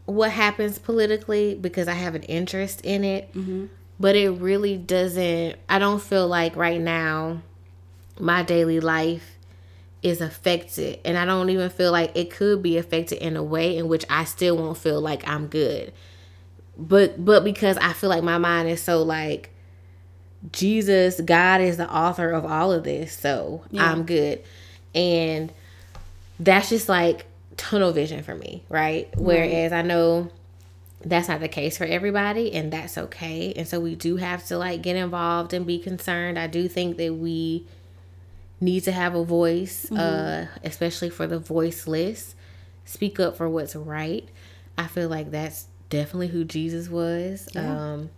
[0.05, 3.33] what happens politically because I have an interest in it.
[3.33, 3.67] Mm-hmm.
[3.99, 7.41] But it really doesn't, I don't feel like right now
[8.19, 9.37] my daily life
[10.03, 10.99] is affected.
[11.03, 14.05] And I don't even feel like it could be affected in a way in which
[14.09, 15.93] I still won't feel like I'm good.
[16.77, 19.49] But but because I feel like my mind is so like
[20.51, 23.91] Jesus, God is the author of all of this, so yeah.
[23.91, 24.43] I'm good.
[24.93, 25.51] And
[26.39, 27.25] that's just like
[27.57, 29.09] tunnel vision for me, right?
[29.15, 29.17] right?
[29.17, 30.31] Whereas I know
[31.03, 33.53] that's not the case for everybody, and that's okay.
[33.55, 36.37] And so we do have to like get involved and be concerned.
[36.39, 37.65] I do think that we
[38.59, 39.97] need to have a voice, mm-hmm.
[39.97, 42.35] uh, especially for the voiceless.
[42.85, 44.27] Speak up for what's right.
[44.77, 47.49] I feel like that's definitely who Jesus was.
[47.53, 47.93] Yeah.
[47.93, 48.09] Um,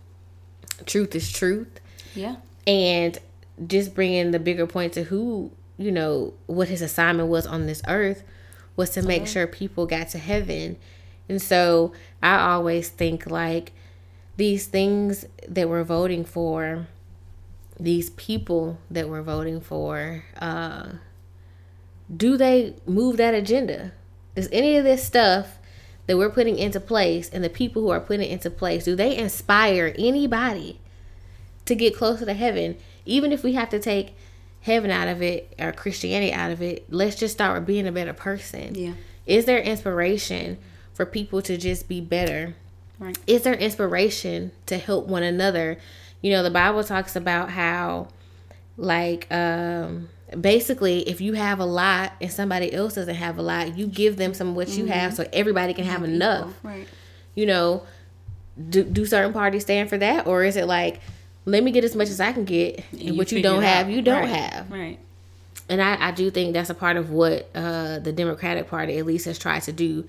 [0.86, 1.79] truth is truth.
[2.14, 2.36] Yeah.
[2.66, 3.18] And
[3.66, 7.82] just bringing the bigger point to who, you know, what his assignment was on this
[7.88, 8.22] earth
[8.76, 10.76] was to make sure people got to heaven.
[11.28, 11.92] And so
[12.22, 13.72] I always think like
[14.36, 16.86] these things that we're voting for,
[17.78, 20.88] these people that we're voting for, uh,
[22.14, 23.92] do they move that agenda?
[24.34, 25.58] Does any of this stuff
[26.06, 28.96] that we're putting into place and the people who are putting it into place, do
[28.96, 30.79] they inspire anybody
[31.70, 34.14] to get closer to heaven, even if we have to take
[34.62, 37.92] heaven out of it or Christianity out of it, let's just start with being a
[37.92, 38.74] better person.
[38.74, 38.94] Yeah.
[39.24, 40.58] Is there inspiration
[40.92, 42.56] for people to just be better?
[42.98, 43.16] Right.
[43.28, 45.78] Is there inspiration to help one another?
[46.22, 48.08] You know, the Bible talks about how
[48.76, 50.08] like um
[50.40, 54.16] basically if you have a lot and somebody else doesn't have a lot, you give
[54.16, 54.80] them some of what mm-hmm.
[54.80, 56.52] you have so everybody can have enough.
[56.64, 56.88] Right.
[57.36, 57.86] You know,
[58.68, 61.00] do do certain parties stand for that or is it like
[61.44, 63.90] let me get as much as I can get, and, and what you don't have,
[63.90, 64.28] you don't right.
[64.28, 64.70] have.
[64.70, 64.98] Right.
[65.68, 69.06] And I, I do think that's a part of what uh, the Democratic Party at
[69.06, 70.04] least has tried to do,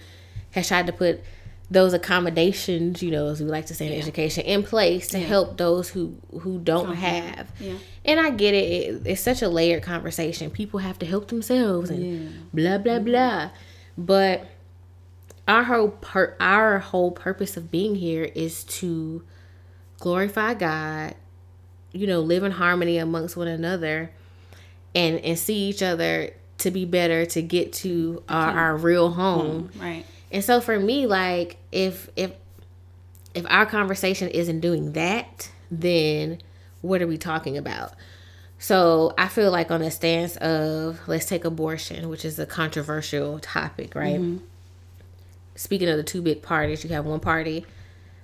[0.52, 1.22] has tried to put
[1.70, 4.00] those accommodations, you know, as we like to say in yeah.
[4.00, 5.26] education, in place to yeah.
[5.26, 7.50] help those who who don't have.
[7.60, 7.76] Yeah.
[8.04, 10.50] And I get it, it, It's such a layered conversation.
[10.50, 12.30] People have to help themselves and yeah.
[12.54, 13.06] blah blah mm-hmm.
[13.06, 13.50] blah.
[13.98, 14.48] But
[15.48, 19.24] our whole per- our whole purpose of being here is to
[20.02, 21.16] glorify God,
[21.94, 24.12] you know, live in harmony amongst one another
[24.94, 29.70] and and see each other to be better to get to our, our real home.
[29.70, 30.06] Mm, right.
[30.32, 32.34] And so for me, like if if
[33.34, 36.40] if our conversation isn't doing that, then
[36.82, 37.94] what are we talking about?
[38.60, 43.40] So I feel like on the stance of let's take abortion, which is a controversial
[43.40, 44.20] topic, right?
[44.20, 44.46] Mm-hmm.
[45.56, 47.66] Speaking of the two big parties, you have one party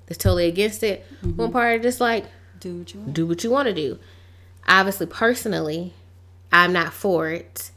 [0.08, 1.06] that's totally against it.
[1.22, 1.38] Mm-hmm.
[1.38, 2.26] One party just like
[2.60, 3.14] do what you want.
[3.14, 4.00] do what you want to do.
[4.68, 5.94] Obviously, personally,
[6.52, 7.72] I'm not for it.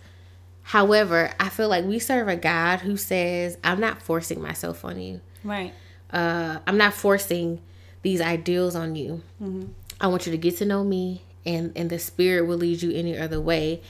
[0.62, 5.00] However, I feel like we serve a God who says, I'm not forcing myself on
[5.00, 5.20] you.
[5.42, 5.72] Right.
[6.12, 7.60] Uh, I'm not forcing
[8.02, 9.22] these ideals on you.
[10.00, 12.92] I want you to get to know me, and, and the Spirit will lead you
[12.92, 13.82] any other way.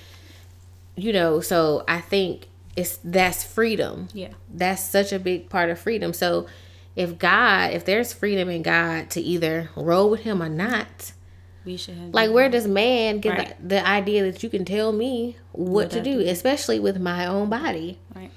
[0.97, 4.09] You know, so I think it's that's freedom.
[4.13, 4.33] Yeah.
[4.53, 6.13] That's such a big part of freedom.
[6.13, 6.47] So
[6.97, 11.13] if God, if there's freedom in God to either roll with Him or not,
[11.65, 12.13] We should have.
[12.15, 13.57] like where does man get Right.
[13.61, 16.99] the, the idea that you can tell me what, What to I do, especially with
[17.01, 17.99] my own body?
[18.15, 18.31] Right.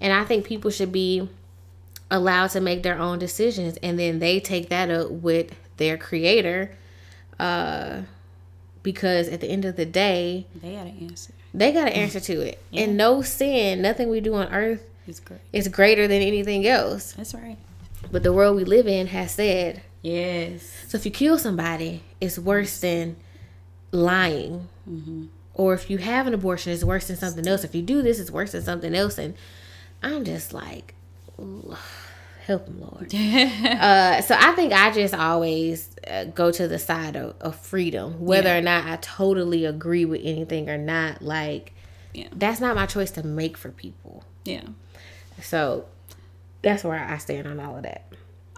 [0.00, 1.28] And I think people should be
[2.10, 6.70] allowed to make their own decisions and then they take that up with their creator.
[7.38, 8.02] Uh
[8.82, 11.32] because at the end of the day, They got an answer.
[11.54, 12.62] they got an answer to it.
[12.70, 15.40] And no sin, nothing we do on earth It's great.
[15.54, 17.12] is greater than anything else.
[17.14, 17.56] That's right.
[18.10, 20.70] But the world we live in has said Yes.
[20.88, 23.16] So if you kill somebody, it's worse than
[23.92, 24.68] lying.
[25.54, 27.64] Or if you have an abortion, it's worse than something else.
[27.64, 29.16] If you do this, it's worse than something else.
[29.16, 29.34] And
[30.02, 30.94] I'm just like,
[32.46, 33.14] help him, Lord.
[33.14, 38.20] uh, so I think I just always uh, go to the side of, of freedom,
[38.20, 38.58] whether Yeah.
[38.58, 41.22] or not I totally agree with anything or not.
[41.22, 41.72] Like,
[42.12, 42.28] Yeah.
[42.32, 44.22] that's not my choice to make for people.
[44.44, 44.64] Yeah.
[45.40, 45.86] So
[46.64, 48.06] that's where I stand on all of that.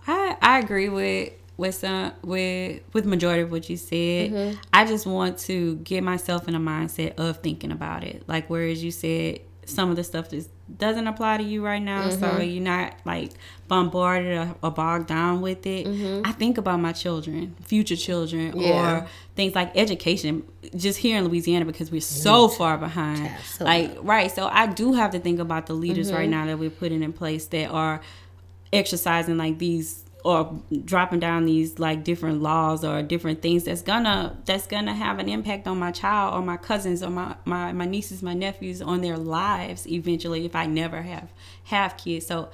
[0.07, 4.31] I I agree with with some with with majority of what you said.
[4.31, 4.61] Mm-hmm.
[4.73, 8.23] I just want to get myself in a mindset of thinking about it.
[8.27, 12.11] Like whereas you said some of the stuff just doesn't apply to you right now,
[12.11, 12.43] so Mm-hmm.
[12.43, 13.31] you're not like
[13.69, 15.87] bombarded or, or bogged down with it.
[16.27, 18.61] I think about my children, future children, Mm-hmm.
[18.61, 18.97] Yeah.
[19.03, 20.43] or things like education.
[20.75, 23.27] Just here in Louisiana because we're so far behind.
[23.29, 23.89] Absolutely.
[23.89, 26.17] Like right, so I do have to think about the leaders Mm-hmm.
[26.17, 28.01] right now that we're putting in place that are
[28.73, 34.37] exercising like these or dropping down these like different laws or different things that's gonna
[34.45, 37.85] that's gonna have an impact on my child or my cousins or my my, my
[37.85, 41.33] nieces my nephews on their lives eventually if i never have
[41.65, 42.49] have kids so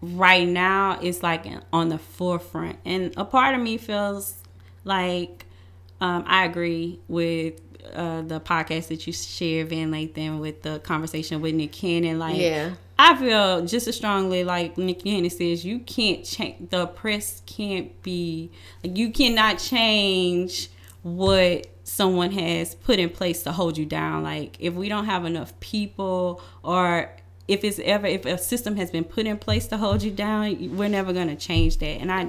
[0.00, 4.42] right now it's like on the forefront and a part of me feels
[4.84, 5.44] like
[6.00, 7.60] um, I agree with
[7.94, 12.18] uh, the podcast that you shared, Van Lathan, with the conversation with Nick Cannon.
[12.18, 12.70] Like, Yeah.
[13.02, 18.02] I feel just as strongly like Nick Cannon says, you can't change, the press can't
[18.02, 18.50] be,
[18.84, 20.68] like, you cannot change
[21.00, 24.22] what someone has put in place to hold you down.
[24.22, 27.10] Like, if we don't have enough people or
[27.48, 30.76] if it's ever, if a system has been put in place to hold you down,
[30.76, 32.02] we're never to change that.
[32.02, 32.28] And I,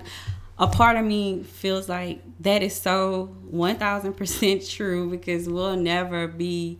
[0.58, 6.80] a part of me feels like that is so 1000% true because we'll never be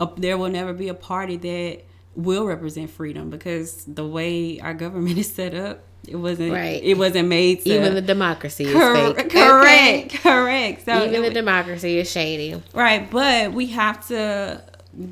[0.00, 1.84] a, there will never be a party that
[2.18, 6.82] will represent freedom because the way our government is set up it wasn't Right.
[6.82, 9.16] it wasn't made to Even the democracy is fake.
[9.30, 10.08] correct Okay?
[10.08, 12.60] correct so Even it the democracy is shady.
[12.74, 14.62] Right, but we have to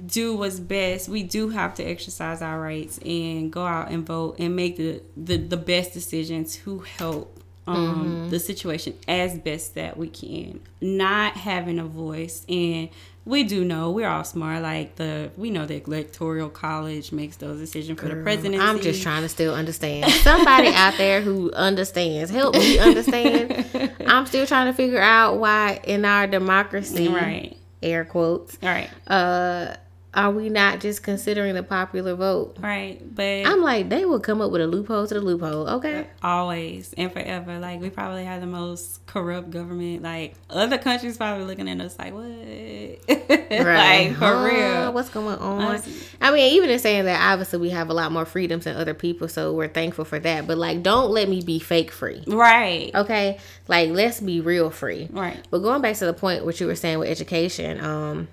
[0.07, 1.09] do what's best.
[1.09, 5.01] We do have to exercise our rights and go out and vote and make the
[5.17, 7.33] the, the best decisions to help
[7.69, 10.61] um, the situation as best that we can.
[10.81, 12.89] Not having a voice and
[13.27, 14.63] we do know we're all smart.
[14.63, 18.59] Like the we know the electoral college makes those decisions for the presidency.
[18.65, 20.11] I'm just trying to still understand.
[20.23, 23.93] Somebody out there who understands, help me understand.
[24.07, 27.57] I'm still trying to figure out why in our democracy, Right.
[27.83, 28.89] air quotes, All right.
[29.09, 29.75] uh,
[30.17, 32.57] are we not just considering the popular vote?
[32.61, 33.01] Right.
[33.15, 35.69] But I'm like, they will come up with a loophole to the loophole.
[35.69, 36.07] Okay.
[36.23, 37.59] always and forever.
[37.59, 40.03] Like we probably have the most corrupt government.
[40.03, 42.25] Like other countries probably looking at us like what?
[43.51, 44.93] like for Huh, real.
[44.93, 45.63] What's going on?
[45.63, 45.93] Honestly.
[46.21, 48.95] I mean, even in saying that, obviously we have a lot more freedoms than other
[48.95, 50.47] people, so we're thankful for that.
[50.47, 52.23] But like, don't let me be fake free.
[52.27, 52.91] Right.
[52.95, 55.09] Okay, like let's be real free.
[55.11, 55.39] Right.
[55.51, 58.29] But going back to the point what you were saying with education, um,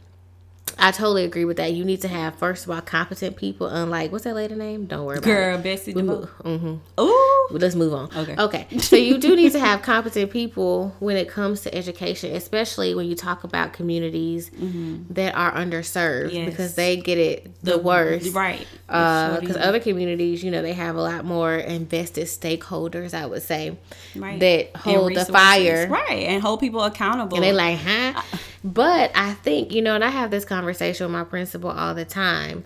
[0.77, 1.73] I totally agree with that.
[1.73, 3.67] You need to have first of all competent people.
[3.67, 4.85] Unlike what's that lady name?
[4.85, 5.63] Don't worry about Girl, it.
[5.63, 6.29] Betsy We move.
[6.41, 7.47] hmm Ooh.
[7.51, 8.09] Let's move on.
[8.15, 8.35] Okay.
[8.37, 8.77] Okay.
[8.79, 13.05] So you do need to have competent people when it comes to education, especially when
[13.07, 14.49] you talk about communities
[15.09, 15.93] that are underserved
[16.27, 16.35] Mm-hmm.
[16.35, 16.49] Yes.
[16.49, 18.33] because they get it the, worst.
[18.33, 18.65] Right.
[18.87, 19.59] Because Shorty.
[19.59, 23.77] other communities, you know, they have a lot more invested stakeholders, I would say,
[24.15, 24.39] Right.
[24.39, 25.87] that hold the fire.
[25.89, 26.23] Right.
[26.23, 27.35] And hold people accountable.
[27.35, 28.21] And they like, huh?
[28.63, 32.05] But I think, you know, and I have this conversation with my principal all the
[32.05, 32.63] time.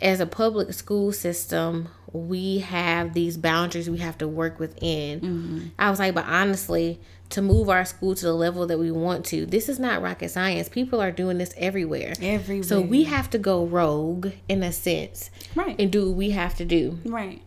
[0.00, 5.20] As a public school system, we have these boundaries we have to work within.
[5.20, 5.66] Mm-hmm.
[5.78, 9.26] I was like, but honestly, to move our school to the level that we want
[9.26, 10.68] to, this is not rocket science.
[10.68, 12.14] People are doing this everywhere.
[12.22, 12.62] Everywhere.
[12.62, 15.76] So we have to go rogue in a sense Right.
[15.78, 17.42] and do what we have to do right.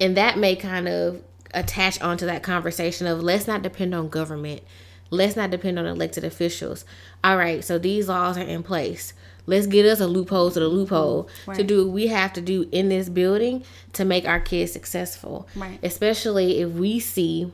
[0.00, 1.22] and that may kind of
[1.52, 4.62] attach onto that conversation of let's not depend on government
[5.10, 6.84] let's not depend on elected officials
[7.22, 9.12] all right so these laws are in place
[9.46, 11.56] let's get us a loophole to the loophole Right.
[11.56, 15.46] to do what we have to do in this building to make our kids successful.
[15.54, 15.78] Right.
[15.84, 17.52] Especially if we see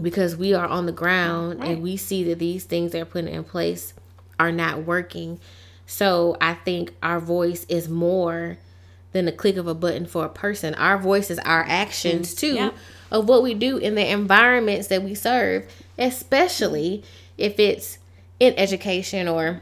[0.00, 1.70] because we are on the ground Right.
[1.70, 3.94] and we see that these things they're putting in place
[4.38, 5.40] are not working.
[5.86, 8.58] So I think our voice is more
[9.12, 10.74] than the click of a button for a person.
[10.74, 12.70] Our voice is our actions too Yeah.
[13.10, 15.64] of what we do in the environments that we serve,
[15.98, 17.02] especially
[17.38, 17.98] if it's
[18.40, 19.60] in education or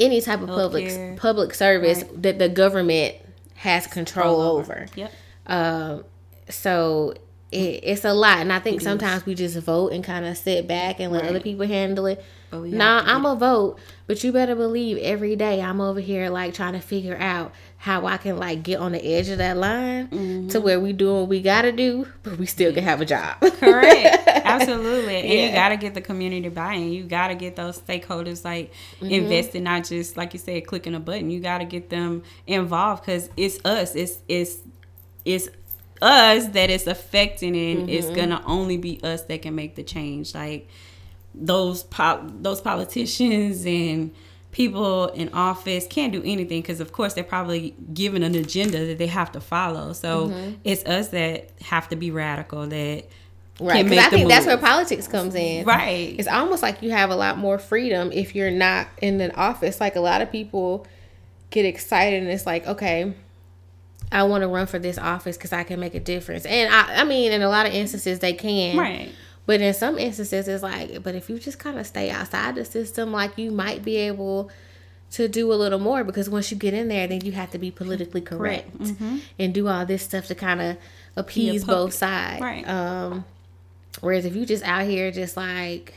[0.00, 1.16] any type of public Healthcare.
[1.16, 2.22] public service Right.
[2.22, 3.16] that the government
[3.56, 4.86] has control over.
[4.94, 5.12] Yep.
[5.46, 6.04] Um,
[6.48, 7.14] so
[7.50, 10.68] it, it's a lot, and I think sometimes we just vote and kind of sit
[10.68, 11.30] back and let Right.
[11.30, 12.22] other people handle it.
[12.52, 16.54] We Nah, I'm a vote, but you better believe every day I'm over here like
[16.54, 20.08] trying to figure out how I can like get on the edge of that line
[20.08, 20.48] Mm-hmm.
[20.48, 23.40] to where we do what we gotta do, but we still can have a job.
[23.40, 24.26] Correct.
[24.28, 25.16] Absolutely.
[25.16, 25.46] And Yeah.
[25.46, 26.90] you got to get the community buy-in.
[26.90, 29.12] You got to get those stakeholders like Mm-hmm.
[29.12, 31.30] invested, not just like you said, clicking a button.
[31.30, 33.94] You got to get them involved because it's us.
[33.94, 34.58] It's it's
[35.24, 35.48] it's
[36.00, 38.16] us that it's affecting, and it's Mm-hmm.
[38.16, 40.34] gonna only be us that can make the change.
[40.34, 40.68] Like
[41.34, 44.12] those pol- those politicians and
[44.50, 48.96] people in office can't do anything because of course they're probably given an agenda that
[48.98, 50.52] they have to follow so Mm-hmm.
[50.64, 53.04] it's us that have to be radical that
[53.60, 53.78] Right.
[53.78, 55.64] can 'cause make I think that's where politics comes in.
[55.66, 59.32] right It's almost like you have a lot more freedom if you're not in an
[59.32, 59.80] office.
[59.80, 60.86] Like a lot of people
[61.50, 63.12] get excited and it's like, okay,
[64.12, 66.46] I want to run for this office because I can make a difference.
[66.46, 68.76] And I, I mean, in a lot of instances, they can.
[68.78, 69.10] right
[69.48, 72.66] But in some instances, it's like, but if you just kind of stay outside the
[72.66, 74.50] system, like you might be able
[75.12, 77.58] to do a little more because once you get in there, then you have to
[77.58, 78.68] be politically correct
[79.38, 80.76] and do all this stuff to kind of
[81.16, 82.42] appease both sides.
[82.42, 82.68] Right.
[82.68, 83.24] Um,
[84.02, 85.94] whereas if you just out here just like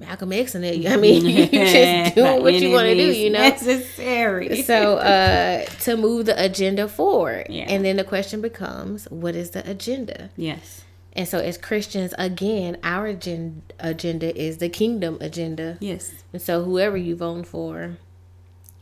[0.00, 3.30] Malcolm X and it, I mean, you just doing what you want to do, you
[3.30, 3.38] know.
[3.38, 7.66] necessary So uh, to move the agenda forward, Yeah.
[7.68, 10.30] and then the question becomes, what is the agenda?
[10.36, 10.80] yes
[11.16, 15.78] And so, as Christians, again, our agen- agenda is the kingdom agenda.
[15.80, 17.96] yes And so, whoever you vote for,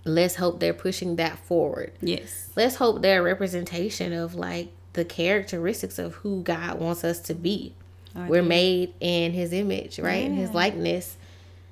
[0.04, 1.92] let's hope they're pushing that forward.
[2.00, 7.18] yes Let's hope they're a representation of like the characteristics of who God wants us
[7.20, 7.74] to be.
[8.14, 8.48] I We're do.
[8.48, 10.24] made in His image, right?
[10.24, 11.16] In His likeness.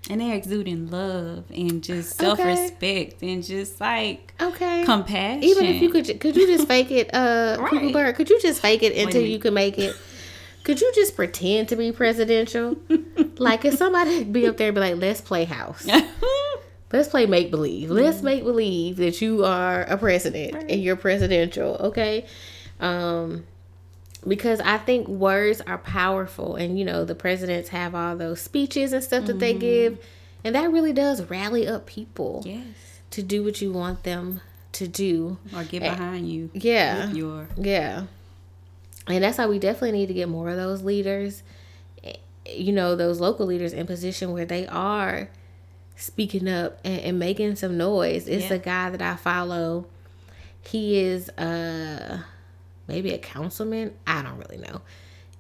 [0.08, 4.84] and they're exuding love and just self-respect and just like Okay.
[4.84, 7.92] compassion Even if you could, could you just fake it, uh, Right.
[7.92, 8.14] Bird?
[8.16, 9.94] Could you just fake it until you could make it?
[10.64, 12.76] Could you just pretend to be presidential?
[13.38, 15.86] like, if somebody be up there and be like, "Let's play house,
[16.92, 18.24] let's play make believe, let's mm.
[18.24, 22.26] make believe that you are a president and you're presidential," okay?
[22.78, 23.44] Um,
[24.26, 28.92] because I think words are powerful, and you know the presidents have all those speeches
[28.92, 29.60] and stuff that they mm-hmm.
[29.60, 30.06] give,
[30.44, 32.66] and that really does rally up people yes
[33.10, 34.40] to do what you want them
[34.72, 35.38] to do.
[35.54, 37.10] or get eh, behind you Yeah.
[37.10, 38.04] your Yeah.
[39.10, 41.42] And that's why we definitely need to get more of those leaders,
[42.04, 42.14] eh,
[42.46, 45.28] you know, those local leaders in position where they are
[45.96, 48.26] speaking up and, and making some noise.
[48.28, 48.54] It's Yeah.
[48.54, 49.86] a guy that I follow.
[50.62, 52.22] He is uh
[52.86, 53.92] maybe a councilman.
[54.06, 54.80] I don't really know.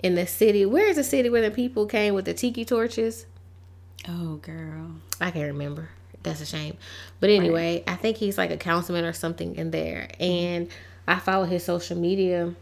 [0.02, 0.64] In the city.
[0.66, 3.26] Where is the city where the people came with the tiki torches?
[4.08, 5.90] oh girl I can't remember.
[6.22, 6.76] That's a shame.
[7.20, 10.08] But anyway, I think he's like a councilman or something in there.
[10.18, 10.68] And
[11.08, 12.54] I follow his social media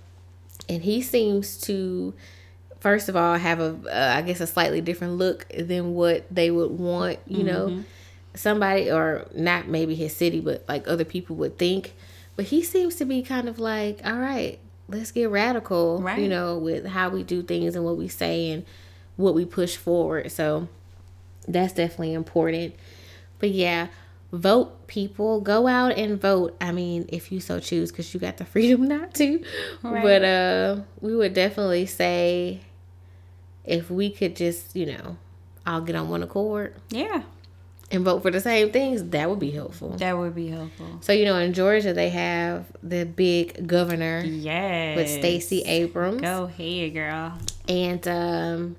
[0.68, 2.14] and he seems to
[2.80, 6.50] first of all have a uh, I guess a slightly different look than what they
[6.50, 7.84] would want, you know.
[8.34, 11.94] Somebody or not maybe his city but like other people would think.
[12.36, 16.20] But he seems to be kind of like, all right, let's get radical, Right.
[16.20, 18.64] you know, with how we do things and what we say and
[19.16, 20.30] what we push forward.
[20.30, 20.68] So
[21.48, 22.74] that's definitely important.
[23.40, 23.88] But yeah,
[24.32, 25.40] vote people.
[25.40, 26.56] Go out and vote.
[26.60, 29.42] I mean, if you so choose, because you got the freedom not to.
[29.82, 30.02] Right.
[30.02, 32.60] But uh, we would definitely say
[33.64, 35.16] if we could just, you know,
[35.66, 37.22] all get on one accord yeah
[37.90, 39.90] and vote for the same things, that would be helpful.
[39.96, 44.96] that would be helpful So you know, in Georgia, they have the big governor yeah
[44.96, 47.38] with Stacey Abrams, go ahead girl
[47.68, 48.76] and um,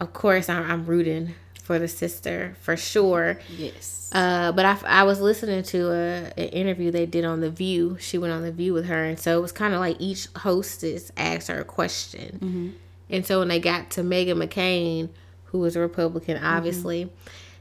[0.00, 3.38] of course, I'm, I'm rooting for the sister for sure.
[3.56, 7.50] yes Uh, but I, I was listening to a, an interview they did on The
[7.50, 7.96] View.
[7.98, 9.04] She went on The View with her.
[9.04, 12.38] And so it was kind of like each hostess asked her a question.
[12.38, 12.68] Mm-hmm.
[13.10, 15.08] And so when they got to Meghan McCain,
[15.46, 16.46] who was a Republican, mm-hmm.
[16.46, 17.10] obviously,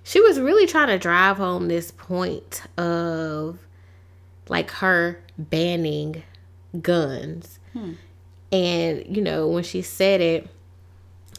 [0.04, 3.58] she was really trying to drive home this point of
[4.48, 6.22] like her banning
[6.82, 7.58] guns.
[7.74, 7.94] Hmm.
[8.52, 10.48] And, you know, when she said it,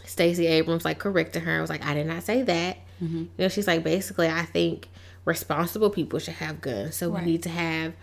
[0.04, 1.58] Stacey Abrams like corrected her.
[1.58, 2.78] I was like, I did not say that.
[3.02, 3.18] Mm-hmm.
[3.18, 4.88] You know, she's like, basically, I think
[5.24, 6.96] responsible people should have guns.
[6.96, 7.24] So Right.
[7.24, 7.94] we need to have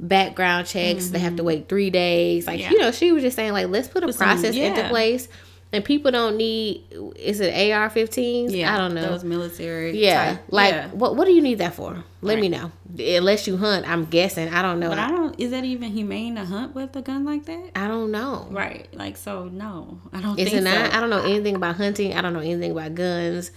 [0.00, 1.08] background checks.
[1.08, 1.46] They have to mm-hmm.
[1.46, 2.46] wait three days.
[2.46, 2.70] Like Yeah.
[2.70, 5.28] you know, she was just saying like let's put a Put some- process into place.
[5.70, 6.82] And people don't need
[7.16, 8.54] is it AR 15s?
[8.56, 9.02] Yeah, I don't know.
[9.10, 9.98] Those military.
[10.02, 10.32] yeah.
[10.32, 10.88] type- Like yeah.
[10.92, 12.02] what what do you need that for?
[12.22, 12.72] Let me know.
[12.98, 14.48] Unless you hunt, I'm guessing.
[14.48, 14.88] I don't know.
[14.88, 15.38] But I don't.
[15.38, 17.72] Is that even humane to hunt with a gun like that?
[17.76, 18.48] I don't know.
[18.50, 18.88] Right.
[18.94, 19.44] Like so.
[19.44, 20.90] No, I don't Is think it not?
[20.90, 20.96] so.
[20.96, 22.14] I don't know anything about hunting.
[22.14, 23.50] I don't know anything about guns.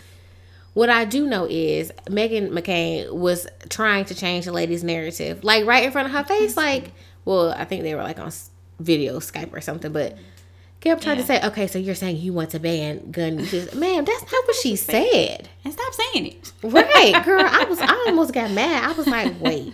[0.73, 5.65] What I do know is Meghan McCain was trying to change the lady's narrative, like
[5.65, 6.51] right in front of her face.
[6.51, 6.59] Mm-hmm.
[6.59, 6.91] Like,
[7.25, 8.31] well, I think they were like on
[8.79, 10.17] video Skype or something, but
[10.79, 14.05] kept trying to say, okay, so you're saying you want to ban gun uses, ma'am?
[14.05, 15.49] That's not what she said.
[15.63, 16.51] And stop saying it.
[16.63, 17.45] Right, girl.
[17.45, 18.89] I was, I almost got mad.
[18.89, 19.73] I was like, wait,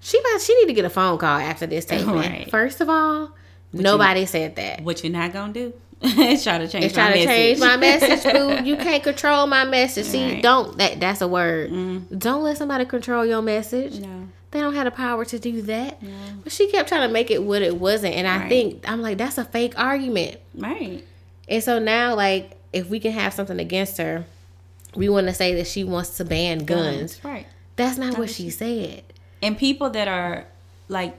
[0.00, 2.16] she about, she need to get a phone call after this statement.
[2.16, 2.50] Right.
[2.50, 3.30] First of all,
[3.74, 4.82] nobody said that.
[4.82, 5.74] What you're not gonna do
[6.18, 7.58] is try to change It's my trying to message.
[7.58, 8.64] change my message, boo.
[8.64, 10.06] You can't control my message.
[10.06, 10.42] See, Right.
[10.42, 11.70] Don't that that's a word.
[11.70, 12.18] Mm.
[12.18, 13.98] Don't let somebody control your message.
[14.00, 14.28] no.
[14.52, 16.02] They don't have the power to do that.
[16.42, 18.16] But she kept trying to make it what it wasn't.
[18.16, 20.38] And I think I'm like, that's a fake argument.
[20.56, 21.04] Right.
[21.48, 24.24] And so now like if we can have something against her,
[24.96, 27.20] we want to say that she wants to ban guns.
[27.24, 27.46] Right.
[27.76, 29.04] That's not what she said.
[29.40, 30.46] And people that are
[30.88, 31.14] like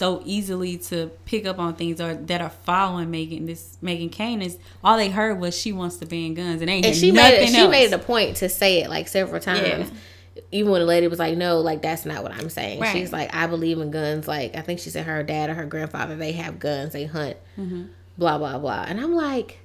[0.00, 4.40] so easily to pick up on things or that are following Meghan this Meghan Kane
[4.42, 7.34] is all they heard was she wants to ban guns and ain't And she made
[7.34, 7.70] it, she else.
[7.70, 9.92] made it a point to say it like several times.
[10.52, 12.92] Even when the lady was like, "No, like that's not what I'm saying." Right.
[12.96, 15.66] She's like, "I believe in guns." Like I think she said her dad or her
[15.66, 17.82] grandfather they have guns, they hunt, Mm-hmm.
[18.18, 18.84] blah blah blah.
[18.88, 19.58] And I'm like,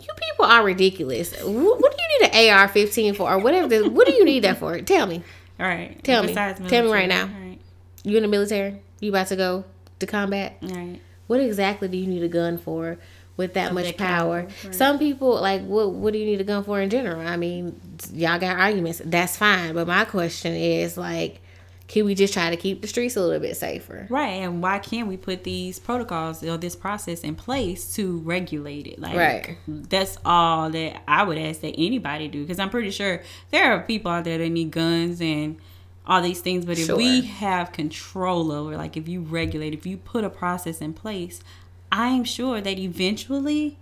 [0.00, 1.34] "You people are ridiculous.
[1.40, 3.66] Wh- What, do you need an AR-15 for, or whatever?
[3.68, 4.80] The, what do you need that for?
[4.80, 5.22] Tell me.
[5.58, 6.02] All right.
[6.04, 6.28] Tell me.
[6.28, 7.24] Besides Tell me right now.
[7.26, 7.58] Right.
[8.04, 8.80] You in the military?
[9.00, 9.64] You about to go
[9.98, 10.56] to combat?
[10.62, 11.00] Right.
[11.26, 12.98] What exactly do you need a gun for
[13.36, 14.46] with that much power?
[14.64, 14.74] right.
[14.74, 17.20] Some people like what what do you need a gun for in general?
[17.20, 17.80] I mean,
[18.12, 19.02] y'all got arguments.
[19.04, 21.40] That's fine, but my question is like
[21.88, 24.08] can we just try to keep the streets a little bit safer?
[24.10, 28.88] Right, and why can't we put these protocols or this process in place to regulate
[28.88, 28.98] it?
[28.98, 29.56] Like, Right.
[29.68, 33.22] that's all that I would ask that anybody do because I'm pretty sure
[33.52, 35.58] there are people out there that need guns and
[36.06, 36.64] all these things.
[36.64, 40.80] But if we have control over, like, if you regulate, if you put a process
[40.80, 41.40] in place,
[41.90, 43.78] I'm sure that eventually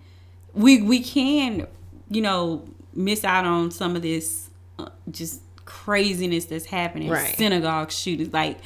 [0.53, 1.67] we we can,
[2.09, 4.49] you know, miss out on some of this
[4.79, 7.09] uh, just craziness that's happening.
[7.09, 7.35] Right.
[7.35, 8.59] Synagogue shootings, like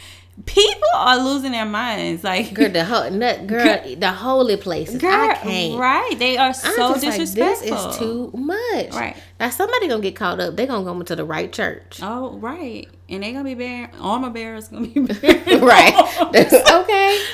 [0.46, 2.24] people are losing their minds.
[2.24, 4.96] Like, Girl, the whole nut, girl, the holy places.
[4.96, 5.80] I girl, can't.
[5.80, 6.16] right?
[6.18, 7.70] They are so just like, disrespectful.
[7.70, 8.94] this is too much.
[8.94, 9.18] Right.
[9.40, 10.56] Now somebody gonna get caught up.
[10.58, 12.00] They gonna go into the right church.
[12.04, 12.88] Oh, right.
[13.08, 15.94] And they gonna be bearing armor bearers gonna be bearing right.
[16.72, 17.26] okay.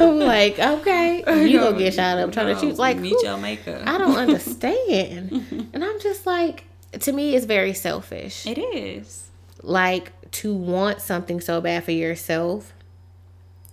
[0.00, 1.46] I'm like, okay.
[1.48, 3.82] You gonna get shot up trying to No, shoot like meet who- your maker.
[3.84, 5.70] I don't understand.
[5.72, 6.64] and I'm just like,
[7.00, 8.46] to me, it's very selfish.
[8.46, 9.28] It is.
[9.62, 12.72] Like to want something so bad for yourself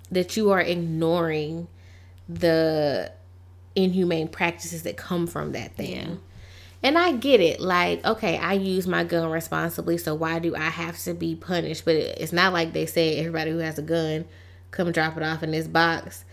[0.10, 1.68] that you are ignoring
[2.28, 3.12] the
[3.76, 5.92] inhumane practices that come from that thing.
[5.96, 6.16] Yeah.
[6.84, 7.60] And I get it.
[7.60, 11.86] Like, okay, I use my gun responsibly, so why do I have to be punished?
[11.86, 14.26] But it's not like they say everybody who has a gun
[14.72, 16.24] come drop it off in this box.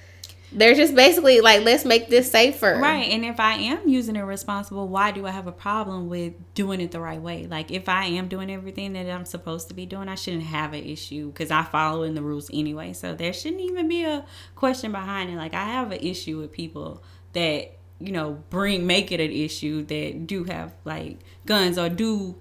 [0.52, 2.78] They're just basically like, let's make this safer.
[2.80, 3.10] Right.
[3.10, 6.80] And if I am using it responsible, why do I have a problem with doing
[6.80, 7.46] it the right way?
[7.48, 10.72] Like if I am doing everything that I'm supposed to be doing, I shouldn't have
[10.72, 12.92] an issue because I follow in the rules anyway.
[12.92, 14.24] So there shouldn't even be a
[14.54, 15.36] question behind it.
[15.36, 19.82] Like I have an issue with people that, you know, bring make it an issue
[19.84, 22.36] that do have like guns or do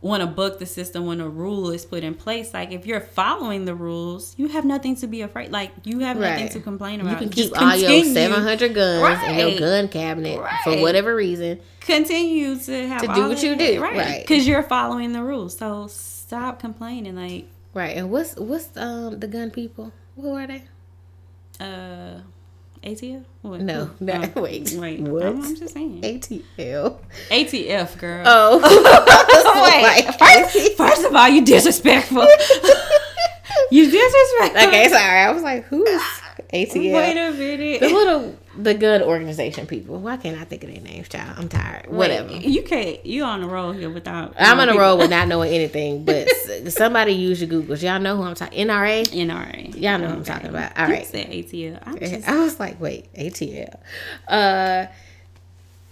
[0.00, 2.52] want to buck the system when a rule is put in place.
[2.52, 5.52] Like if you're following the rules, you have nothing to be afraid.
[5.52, 7.12] Like you have nothing to complain about.
[7.12, 11.60] You can Just keep all your 700 guns in your gun cabinet for whatever reason.
[11.80, 13.96] continue to have To do what you do, right?
[13.96, 14.20] right.
[14.22, 15.56] Because you're following the rules.
[15.56, 17.14] So stop complaining.
[17.16, 17.96] Like, Right.
[17.96, 19.92] And what's what's um the gun people?
[20.16, 20.64] Who are they?
[21.60, 22.20] uh,
[22.82, 23.22] ATF?
[23.42, 23.60] What?
[23.60, 24.72] No, no, Oh, wait.
[24.76, 25.00] wait.
[25.00, 25.24] What?
[25.26, 26.00] I'm, I'm just saying.
[26.02, 26.98] ATL.
[27.30, 28.22] ATF, girl.
[28.26, 28.58] Oh.
[29.62, 29.82] wait.
[29.82, 32.26] Like, First, first of all, you disrespectful.
[33.70, 34.68] you disrespectful.
[34.68, 35.20] okay, sorry.
[35.20, 36.02] I was like, who is
[36.52, 36.92] ATL?
[36.94, 37.80] Wait a minute.
[37.80, 39.98] the little the good organization people.
[39.98, 41.38] Why can't I think of their names, child?
[41.38, 41.86] I'm tired.
[41.90, 42.32] Whatever.
[42.32, 43.04] You can't.
[43.06, 44.34] You on the roll here without.
[44.38, 46.28] I'm on a roll with not knowing anything, but
[46.68, 47.82] somebody use your Googles.
[47.82, 48.66] Y'all know who I'm talking.
[48.68, 49.04] NRA.
[49.04, 49.74] NRA.
[49.80, 50.78] Y'all know who I'm talking about.
[50.78, 51.06] All You right.
[51.06, 51.98] said ATL.
[51.98, 53.78] Just, I was like, wait, ATL.
[54.28, 54.86] Uh,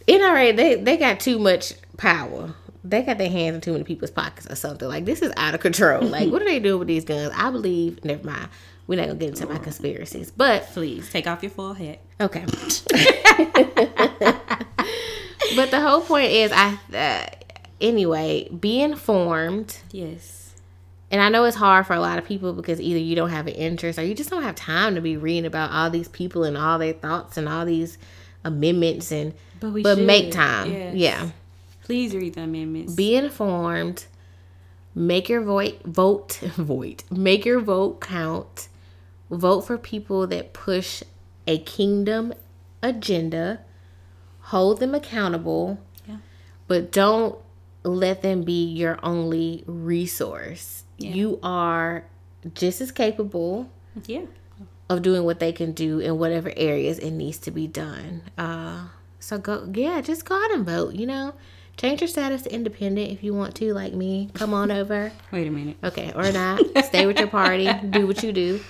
[0.06, 2.54] NRA, they they got too much power.
[2.82, 4.88] They got their hands in too many people's pockets or something.
[4.88, 6.02] Like this is out of control.
[6.02, 7.32] Like what are they doing with these guns?
[7.36, 8.04] I believe.
[8.04, 8.48] Never mind.
[8.90, 12.00] We're not gonna get into my conspiracies, but please take off your full hat.
[12.20, 12.44] okay.
[15.56, 17.26] but the whole point is, I uh,
[17.80, 19.76] anyway, be informed.
[19.92, 20.54] Yes.
[21.10, 23.46] and I know it's hard for a lot of people because either you don't have
[23.46, 26.42] an interest or you just don't have time to be reading about all these people
[26.42, 27.96] and all their thoughts and all these
[28.44, 30.72] amendments and But but make time.
[30.72, 30.94] yes.
[30.96, 31.28] Yeah.
[31.84, 32.94] Please read the amendments.
[32.94, 34.06] Be informed.
[34.96, 37.04] Make your vote vote vote.
[37.10, 38.66] Make your vote count.
[39.30, 41.02] Vote for people that push
[41.46, 42.32] a kingdom
[42.82, 43.60] agenda.
[44.40, 45.78] Hold them accountable.
[46.06, 46.16] Yeah.
[46.66, 47.38] But don't
[47.82, 50.84] let them be your only resource.
[50.98, 51.12] Yeah.
[51.12, 52.04] You are
[52.54, 53.70] just as capable
[54.06, 54.24] yeah.
[54.88, 58.22] of doing what they can do in whatever areas it needs to be done.
[58.36, 60.94] Uh, so go, yeah, just go out and vote.
[60.94, 61.34] You know,
[61.76, 64.30] change your status to independent if you want to, like me.
[64.34, 65.76] Come on over, Wait a minute.
[65.84, 66.60] okay, or not.
[66.84, 67.70] Stay with your party.
[67.90, 68.60] Do what you do.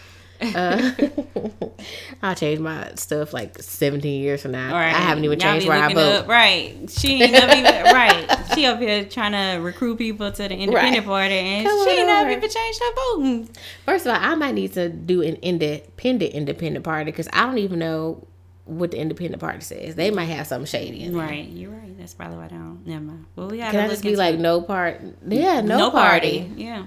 [0.43, 0.91] Uh,
[2.23, 4.73] I'll change my stuff like 17 years from now.
[4.73, 4.89] Right.
[4.95, 6.13] I haven't even Y'all changed where I vote.
[6.23, 6.89] Up, right.
[6.91, 7.65] She ain't up even
[7.95, 8.47] right.
[8.55, 11.05] She up here trying to recruit people to the independent Right.
[11.05, 13.49] party and Come she ain't not even changed her voting.
[13.87, 17.59] First of all, I might need to do an independent independent party because I don't
[17.59, 18.27] even know
[18.65, 19.95] what the independent party says.
[19.95, 21.27] They might have something shady in there.
[21.27, 21.49] Right.
[21.49, 21.99] You're right.
[21.99, 22.83] That's probably why I don't.
[22.87, 23.27] Never mind.
[23.37, 24.41] Well, we gotta Can I just be like it.
[24.41, 25.01] no part?
[25.27, 26.51] Yeah, no, party.
[26.57, 26.85] Yeah.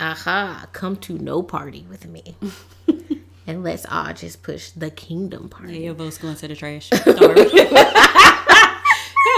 [0.00, 2.36] Aha, come to no party with me.
[3.46, 5.78] and let's all just push the kingdom Yeah, party.
[5.78, 6.90] your vote's going to the trash.
[6.90, 7.20] Don't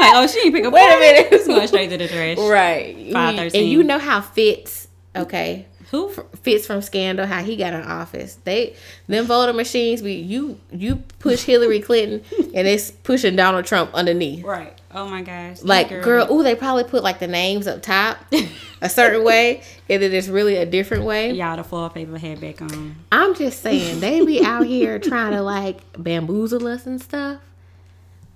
[0.01, 0.73] like, oh, she ain't pick up.
[0.73, 1.29] Wait a minute.
[1.33, 2.39] It's going straight to the trash.
[2.39, 3.13] Right.
[3.13, 6.11] Five And you know how Fitz, okay, Who?
[6.43, 8.39] Fitz from Scandal, how he got in office.
[8.45, 8.77] They
[9.09, 12.23] them voter machines be you you push Hillary Clinton
[12.55, 14.45] and it's pushing Donald Trump underneath.
[14.45, 14.80] Right.
[14.93, 15.63] Oh my gosh.
[15.63, 18.19] Like That girl, ooh, they probably put like the names up top
[18.81, 21.31] a certain way, and then it's really a different way.
[21.31, 22.97] Y'all the foil paper head back on.
[23.13, 27.41] I'm just saying they be out here trying to like bamboozle us and stuff.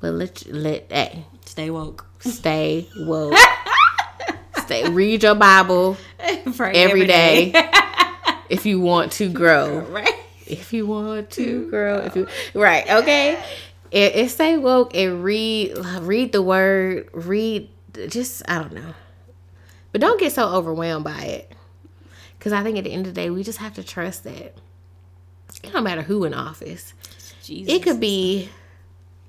[0.00, 2.06] But let let hey, Stay woke.
[2.20, 3.34] stay woke.
[4.64, 5.96] stay read your Bible
[6.54, 7.52] For every day
[8.48, 9.80] if you want to grow.
[9.80, 10.14] right.
[10.46, 13.42] If you want to grow, if you right, okay.
[13.90, 17.68] It, it stay woke and read read the word, read
[18.08, 18.94] just I don't know.
[19.92, 21.52] But don't get so overwhelmed by it.
[22.40, 24.58] Cause I think at the end of the day we just have to trust that
[25.62, 26.92] it don't matter who in office.
[27.42, 27.72] Jesus.
[27.72, 28.50] It could be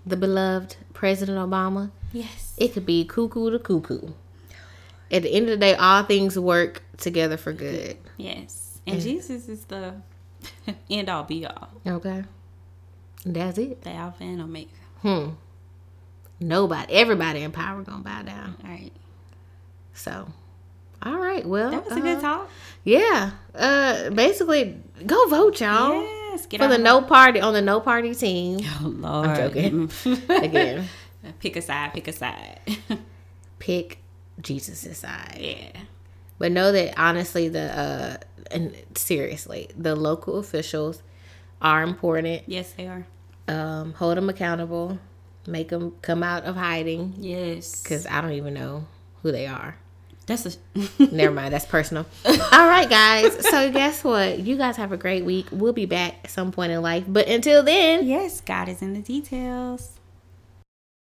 [0.05, 1.91] the beloved President Obama.
[2.11, 2.53] Yes.
[2.57, 4.13] It could be cuckoo to cuckoo.
[5.11, 7.97] At the end of the day, all things work together for good.
[8.17, 8.79] Yes.
[8.87, 9.95] And Jesus is the
[10.89, 11.69] end all be all.
[11.85, 12.23] Okay.
[13.25, 13.81] That's it.
[13.81, 14.69] The Alpha and Omega.
[15.01, 15.29] Hmm.
[16.39, 18.55] Nobody, everybody in power gonna bow down.
[18.63, 18.91] All right.
[19.93, 20.27] So,
[21.01, 21.45] all right.
[21.45, 22.49] Well, That was a uh, good talk.
[22.83, 23.31] Yeah.
[23.53, 26.01] Uh, basically, go vote, y'all,
[26.35, 26.45] Yes.
[26.45, 28.59] Get for the no party on the no party team.
[28.81, 29.27] Oh Lord.
[29.27, 29.89] I'm joking.
[30.29, 30.87] Again,
[31.39, 31.93] pick a side.
[31.93, 32.59] Pick a side.
[33.59, 33.99] pick
[34.41, 35.37] Jesus' side.
[35.39, 35.81] yeah.
[36.37, 38.17] But know that honestly, the uh,
[38.51, 41.01] and seriously, the local officials
[41.61, 42.43] are important.
[42.47, 43.07] Yes, they are.
[43.47, 44.97] Um, hold them accountable.
[45.47, 47.81] Make them come out of hiding Yes.
[47.83, 48.85] because I don't even know
[49.21, 49.75] who they are.
[50.25, 50.51] that's a.
[51.13, 52.07] Never mind, that's personal.
[52.25, 53.47] All right, guys.
[53.49, 54.39] So guess what?
[54.39, 55.45] You guys have a great week.
[55.51, 57.03] We'll be back at some point in life.
[57.07, 59.94] But until then, yes, God is in the details.